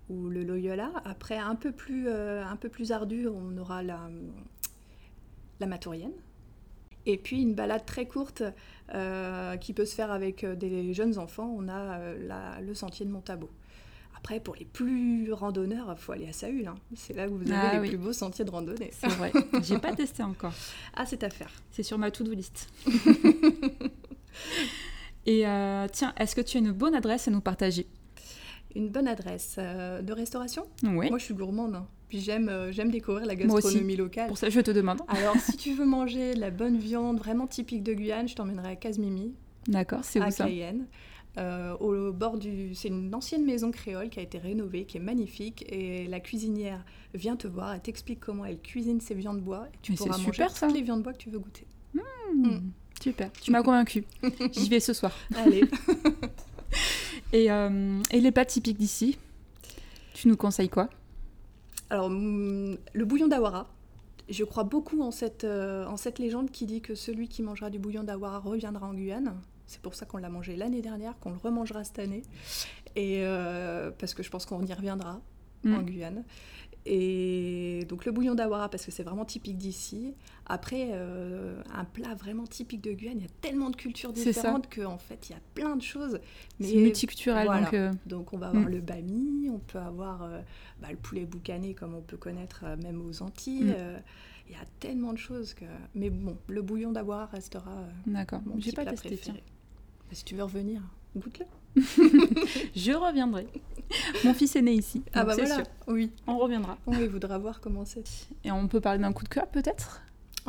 [0.09, 0.91] ou le Loyola.
[1.05, 4.09] Après, un peu plus, euh, un peu plus ardu, on aura la,
[5.59, 6.13] la Maturienne.
[7.05, 8.43] Et puis, une balade très courte
[8.93, 12.73] euh, qui peut se faire avec euh, des jeunes enfants, on a euh, la- le
[12.73, 13.49] sentier de Montabo.
[14.17, 16.67] Après, pour les plus randonneurs, il faut aller à Saül.
[16.67, 16.75] hein.
[16.95, 17.87] C'est là où vous avez Ah les oui.
[17.89, 18.89] plus beaux sentiers de randonnée.
[18.91, 19.31] C'est vrai.
[19.61, 20.53] J'ai pas testé encore.
[20.95, 21.51] Ah, c'est à faire.
[21.71, 22.67] C'est sur ma to-do list.
[25.25, 27.85] Et euh, tiens, est-ce que tu as une bonne adresse à nous partager?
[28.77, 31.09] Une bonne adresse euh, de restauration Oui.
[31.09, 31.75] Moi, je suis gourmande.
[31.75, 31.87] hein.
[32.09, 33.63] Puis j'aime euh, j'aime découvrir la Moi aussi.
[33.65, 34.27] gastronomie locale.
[34.27, 35.01] Pour ça, je te demande.
[35.09, 38.69] Alors, si tu veux manger de la bonne viande vraiment typique de Guyane, je t'emmènerai
[38.69, 39.33] à Casmimi,
[39.67, 40.85] D'accord, c'est à où ça Cayenne.
[41.37, 42.73] Euh, au bord du.
[42.75, 45.65] C'est une ancienne maison créole qui a été rénovée, qui est magnifique.
[45.69, 49.67] Et la cuisinière vient te voir, elle t'explique comment elle cuisine ses viandes bois.
[49.73, 50.67] Et tu Mais pourras manger super, ça.
[50.67, 51.65] toutes les viandes bois que tu veux goûter.
[51.93, 52.57] Hmm,
[53.01, 54.05] Super, tu m'as convaincu.
[54.51, 55.11] J'y vais ce soir.
[55.35, 55.63] Allez.
[57.33, 59.17] Et, euh, et les plats typiques d'ici
[60.13, 60.89] Tu nous conseilles quoi?
[61.89, 63.67] Alors, hum, le bouillon d'Awara.
[64.29, 67.69] Je crois beaucoup en cette, euh, en cette légende qui dit que celui qui mangera
[67.69, 69.35] du bouillon d'Awara reviendra en Guyane.
[69.67, 72.23] C'est pour ça qu'on l'a mangé l'année dernière, qu'on le remangera cette année.
[72.95, 75.21] Et euh, parce que je pense qu'on y reviendra
[75.63, 75.73] Mm.
[75.73, 76.23] en Guyane.
[76.89, 80.13] Et donc le bouillon d'Awara, parce que c'est vraiment typique d'ici.
[80.45, 84.73] Après, euh, un plat vraiment typique de Guyane, il y a tellement de cultures différentes
[84.73, 86.19] qu'en fait, il y a plein de choses.
[86.61, 87.63] C'est multiculturel, voilà.
[87.65, 88.69] donc euh, Donc on va avoir Mm.
[88.69, 90.39] le bami, on peut avoir euh,
[90.81, 93.65] bah, le poulet boucané comme on peut connaître euh, même aux Antilles.
[93.65, 93.73] Mm.
[93.77, 93.99] euh,
[94.49, 95.65] Il y a tellement de choses que...
[95.93, 98.39] Mais bon, le bouillon d'Awara restera euh, d'accord.
[98.59, 99.09] J'ai pas plat testé.
[99.09, 99.43] préféré.
[100.09, 100.81] Bah, si tu veux revenir,
[101.17, 101.45] goûte-le.
[102.75, 103.47] Je reviendrai.
[104.25, 105.63] Mon fils est né ici, Ah bah voilà, sûr.
[105.87, 106.11] oui.
[106.27, 106.77] On reviendra.
[106.87, 108.03] Oui, il voudra voir comment c'est.
[108.43, 110.01] Et on peut parler d'un coup de cœur peut-être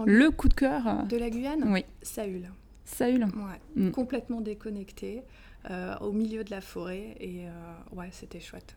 [0.06, 0.86] Le coup de cœur.
[0.88, 2.50] euh, De la Guyane Oui, Saül.
[2.84, 3.24] Saül.
[3.24, 3.60] Ouais.
[3.76, 3.90] Mm.
[3.92, 5.22] Complètement déconnecté,
[5.70, 7.14] euh, au milieu de la forêt.
[7.20, 7.50] Et euh,
[7.96, 8.76] ouais, c'était chouette.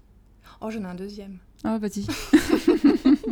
[0.59, 1.37] Oh, j'en ai un deuxième.
[1.63, 2.05] Ah, vas-y.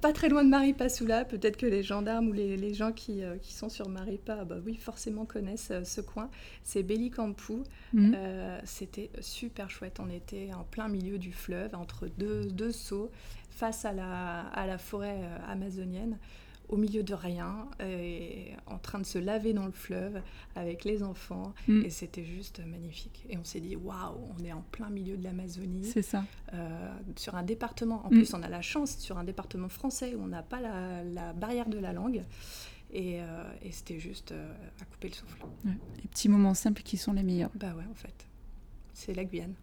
[0.00, 3.36] Pas très loin de Maripasoula, peut-être que les gendarmes ou les, les gens qui, euh,
[3.38, 6.30] qui sont sur Maripa, bah oui, forcément connaissent euh, ce coin.
[6.62, 7.64] C'est Bellicampou.
[7.92, 8.14] Mhm.
[8.16, 10.00] Euh, C'était super chouette.
[10.00, 13.10] On était en plein milieu du fleuve, entre deux, deux seaux,
[13.50, 16.18] face à la, à la forêt amazonienne,
[16.68, 20.20] au milieu de rien, et en train de se laver dans le fleuve
[20.56, 21.52] avec les enfants.
[21.68, 21.82] Mm.
[21.84, 23.26] Et c'était juste magnifique.
[23.28, 25.84] Et on s'est dit, waouh, on est en plein milieu de l'Amazonie.
[25.84, 26.24] C'est ça.
[26.54, 28.12] Euh, sur un département, en Mm.
[28.18, 31.32] plus on a la chance, sur un département français où on n'a pas la, la
[31.34, 32.22] barrière de la langue.
[32.92, 35.42] Et, euh, et c'était juste euh, à couper le souffle.
[35.64, 35.72] Ouais.
[36.02, 37.50] Les petits moments simples qui sont les meilleurs.
[37.56, 38.26] Bah ouais, en fait.
[38.92, 39.54] C'est la Guyane.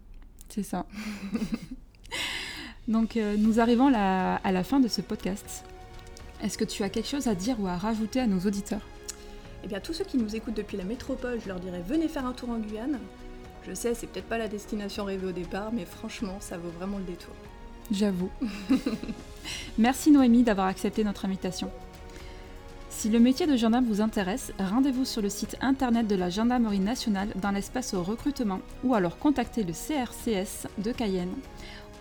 [0.49, 0.85] C'est ça.
[2.87, 5.63] Donc, euh, nous arrivons la- à la fin de ce podcast.
[6.43, 8.81] Est-ce que tu as quelque chose à dire ou à rajouter à nos auditeurs?
[9.63, 12.25] Eh bien, tous ceux qui nous écoutent depuis la métropole, je leur dirais venez faire
[12.25, 12.99] un tour en Guyane.
[13.67, 16.97] Je sais, c'est peut-être pas la destination rêvée au départ, mais franchement, ça vaut vraiment
[16.97, 17.33] le détour.
[17.91, 18.31] J'avoue.
[19.77, 21.69] Merci Noémie d'avoir accepté notre invitation.
[22.89, 26.79] Si le métier de gendarme vous intéresse, rendez-vous sur le site internet de la Gendarmerie
[26.79, 31.33] nationale dans l'espace au recrutement ou alors contactez le CRCS de Cayenne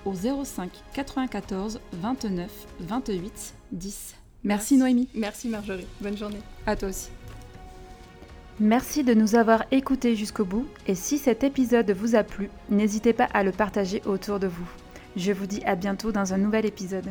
[0.05, 4.20] au 05 94 29 28 10.
[4.45, 5.09] Merci, Noémie.
[5.15, 5.87] Merci Marjorie.
[6.01, 6.41] Bonne journée.
[6.67, 7.11] À toi aussi.
[8.59, 13.15] Merci de nous avoir écoutés jusqu'au bout et si cet épisode vous a plu, n'hésitez
[13.15, 14.69] pas à le partager autour de vous.
[15.17, 17.11] Je vous dis à bientôt dans un nouvel épisode.